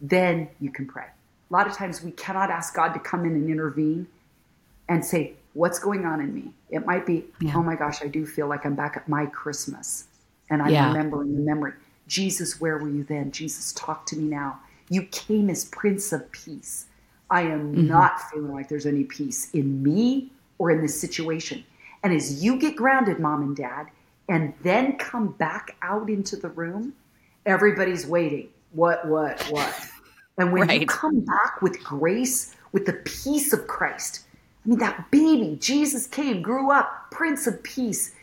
[0.00, 1.04] then you can pray.
[1.04, 4.06] A lot of times we cannot ask God to come in and intervene
[4.88, 6.52] and say, What's going on in me?
[6.70, 7.52] It might be, yeah.
[7.56, 10.04] Oh my gosh, I do feel like I'm back at my Christmas
[10.48, 10.88] and I'm yeah.
[10.88, 11.72] remembering the memory.
[12.06, 13.30] Jesus, where were you then?
[13.30, 14.58] Jesus, talk to me now.
[14.88, 16.86] You came as Prince of Peace.
[17.30, 17.86] I am mm-hmm.
[17.86, 21.64] not feeling like there's any peace in me or in this situation.
[22.02, 23.86] And as you get grounded, mom and dad,
[24.28, 26.94] and then come back out into the room,
[27.46, 28.48] everybody's waiting.
[28.72, 29.88] What, what, what?
[30.38, 30.80] And when right.
[30.80, 34.24] you come back with grace, with the peace of Christ,
[34.64, 38.14] I mean, that baby, Jesus came, grew up, Prince of Peace.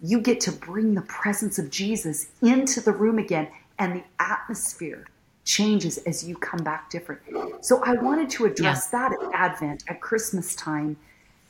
[0.00, 5.06] You get to bring the presence of Jesus into the room again, and the atmosphere
[5.44, 7.20] changes as you come back different.
[7.62, 9.08] So I wanted to address yeah.
[9.08, 10.96] that at Advent, at Christmas time,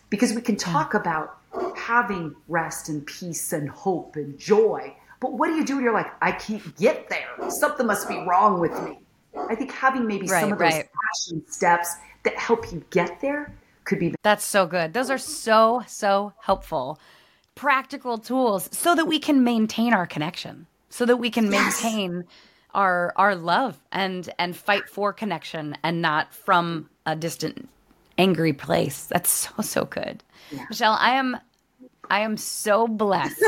[0.09, 1.01] because we can talk yeah.
[1.01, 1.39] about
[1.76, 4.95] having rest and peace and hope and joy.
[5.20, 7.51] But what do you do when you're like, I can't get there?
[7.51, 8.99] Something must be wrong with me.
[9.37, 10.89] I think having maybe right, some of those right.
[11.11, 13.53] action steps that help you get there
[13.85, 14.14] could be.
[14.22, 14.93] That's so good.
[14.93, 16.99] Those are so, so helpful.
[17.55, 22.24] Practical tools so that we can maintain our connection, so that we can maintain
[22.74, 27.68] our our love and and fight for connection and not from a distant
[28.18, 29.05] angry place.
[29.07, 30.22] That's so so good.
[30.51, 30.64] Yeah.
[30.70, 31.37] Michelle, I am
[32.11, 33.45] I am so blessed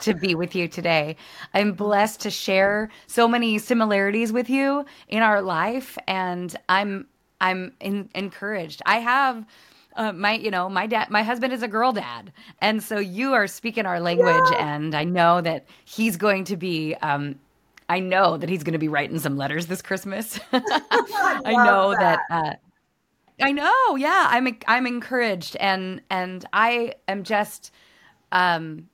[0.00, 1.16] to be with you today.
[1.54, 7.06] I'm blessed to share so many similarities with you in our life and I'm
[7.48, 8.82] I'm in, encouraged.
[8.86, 9.44] I have
[9.96, 13.32] uh, my you know my dad my husband is a girl dad and so you
[13.32, 14.74] are speaking our language yeah.
[14.74, 17.36] and i know that he's going to be um,
[17.88, 20.40] I know that he's going to be writing some letters this Christmas.
[20.52, 20.60] I,
[21.44, 22.20] I, know that.
[22.28, 22.60] that
[23.40, 23.96] uh, I know.
[23.96, 27.72] Yeah, I'm I'm encouraged and and I am just
[28.32, 28.88] um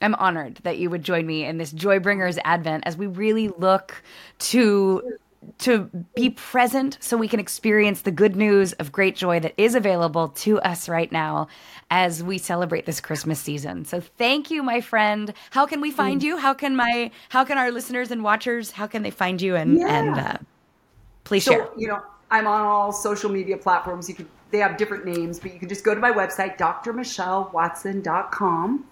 [0.00, 3.48] I'm honored that you would join me in this Joy Bringers Advent as we really
[3.48, 4.02] look
[4.40, 5.16] to
[5.58, 9.74] to be present so we can experience the good news of great joy that is
[9.74, 11.48] available to us right now
[11.90, 13.84] as we celebrate this Christmas season.
[13.84, 15.32] So thank you my friend.
[15.50, 16.36] How can we find you?
[16.36, 19.78] How can my how can our listeners and watchers how can they find you and
[19.78, 19.88] yeah.
[19.88, 20.36] and uh,
[21.24, 21.68] please so, share.
[21.76, 24.08] You know, I'm on all social media platforms.
[24.08, 28.84] You can they have different names, but you can just go to my website drmichellewatson.com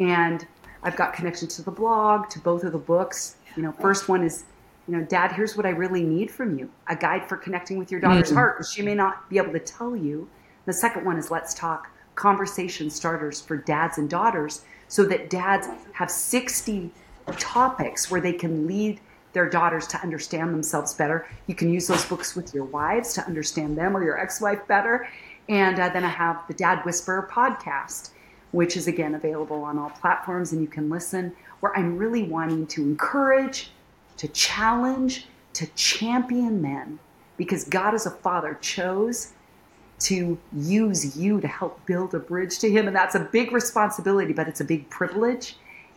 [0.00, 0.46] and
[0.82, 3.36] I've got connections to the blog, to both of the books.
[3.56, 4.44] You know, first one is
[4.86, 7.90] you know, Dad, here's what I really need from you a guide for connecting with
[7.90, 8.36] your daughter's mm-hmm.
[8.36, 10.28] heart, she may not be able to tell you.
[10.66, 15.68] The second one is Let's Talk conversation starters for dads and daughters so that dads
[15.92, 16.90] have 60
[17.38, 19.00] topics where they can lead
[19.32, 21.26] their daughters to understand themselves better.
[21.48, 24.64] You can use those books with your wives to understand them or your ex wife
[24.68, 25.08] better.
[25.48, 28.10] And uh, then I have the Dad Whisperer podcast,
[28.52, 32.66] which is again available on all platforms and you can listen, where I'm really wanting
[32.68, 33.72] to encourage
[34.16, 36.98] to challenge, to champion men
[37.36, 39.32] because God as a father chose
[40.00, 44.32] to use you to help build a bridge to him and that's a big responsibility
[44.32, 45.56] but it's a big privilege.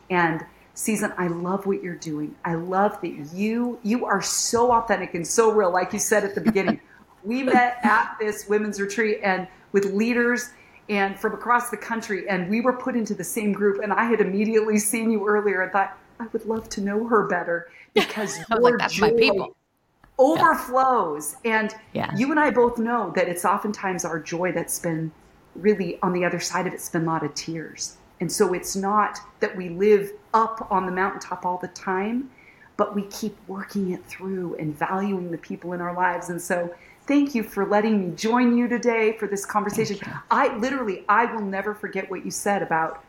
[0.10, 0.46] And
[0.76, 2.36] season i love what you're doing.
[2.46, 6.36] I love that you you are so authentic and so real like you said at
[6.36, 6.80] the beginning.
[7.24, 10.52] We met at this women's retreat and with leaders
[10.88, 14.06] and from across the country and we were put into the same group and i
[14.06, 17.70] had immediately seen you earlier and thought i would love to know her better
[18.06, 19.50] because your like, joy
[20.20, 21.36] overflows.
[21.44, 21.60] Yeah.
[21.60, 22.16] And yeah.
[22.16, 25.12] you and I both know that it's oftentimes our joy that's been
[25.56, 27.98] really on the other side of it's been a lot of tears.
[28.20, 32.30] And so it's not that we live up on the mountaintop all the time,
[32.76, 36.30] but we keep working it through and valuing the people in our lives.
[36.30, 36.74] And so
[37.06, 40.00] thank you for letting me join you today for this conversation.
[40.32, 43.04] I literally, I will never forget what you said about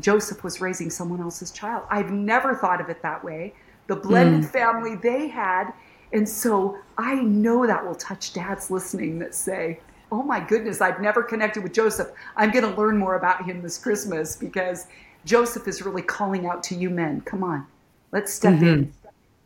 [0.00, 1.84] Joseph was raising someone else's child.
[1.90, 3.54] I've never thought of it that way.
[3.86, 4.52] The blended mm.
[4.52, 5.72] family they had.
[6.12, 9.80] And so I know that will touch dads listening that say,
[10.10, 12.10] Oh my goodness, I've never connected with Joseph.
[12.34, 14.86] I'm going to learn more about him this Christmas because
[15.26, 17.20] Joseph is really calling out to you men.
[17.22, 17.66] Come on,
[18.10, 18.66] let's step mm-hmm.
[18.66, 18.92] in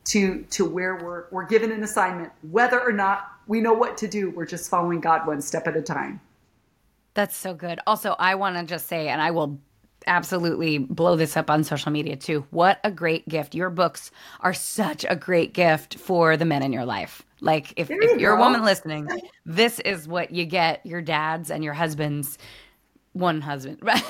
[0.04, 2.30] to, to where we're, we're given an assignment.
[2.48, 5.76] Whether or not we know what to do, we're just following God one step at
[5.76, 6.20] a time.
[7.14, 7.80] That's so good.
[7.86, 9.58] Also, I want to just say, and I will
[10.06, 12.46] absolutely blow this up on social media too.
[12.50, 13.54] What a great gift.
[13.54, 17.22] Your books are such a great gift for the men in your life.
[17.40, 19.08] Like if, if you're a woman listening,
[19.44, 22.38] this is what you get your dads and your husbands
[23.12, 23.78] one husband.
[23.82, 24.02] Right?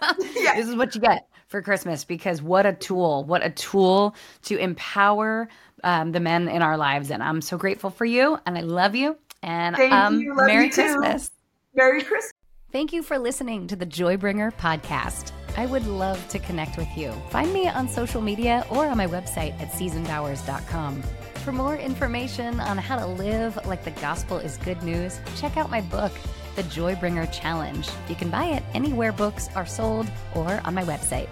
[0.36, 0.54] yeah.
[0.56, 4.56] This is what you get for Christmas because what a tool, what a tool to
[4.56, 5.48] empower
[5.84, 7.10] um, the men in our lives.
[7.10, 9.16] And I'm so grateful for you and I love you.
[9.42, 10.34] And Thank um, you.
[10.34, 11.30] Merry Christmas.
[11.74, 12.32] Merry Christmas.
[12.70, 15.32] Thank you for listening to the Joybringer podcast.
[15.58, 17.10] I would love to connect with you.
[17.30, 21.02] Find me on social media or on my website at seasonbowers.com.
[21.42, 25.68] For more information on how to live like the gospel is good news, check out
[25.68, 26.12] my book,
[26.54, 27.88] The Joybringer Challenge.
[28.08, 31.28] You can buy it anywhere books are sold or on my website.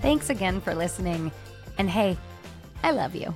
[0.00, 1.30] Thanks again for listening.
[1.78, 2.18] And hey,
[2.82, 3.32] I love you.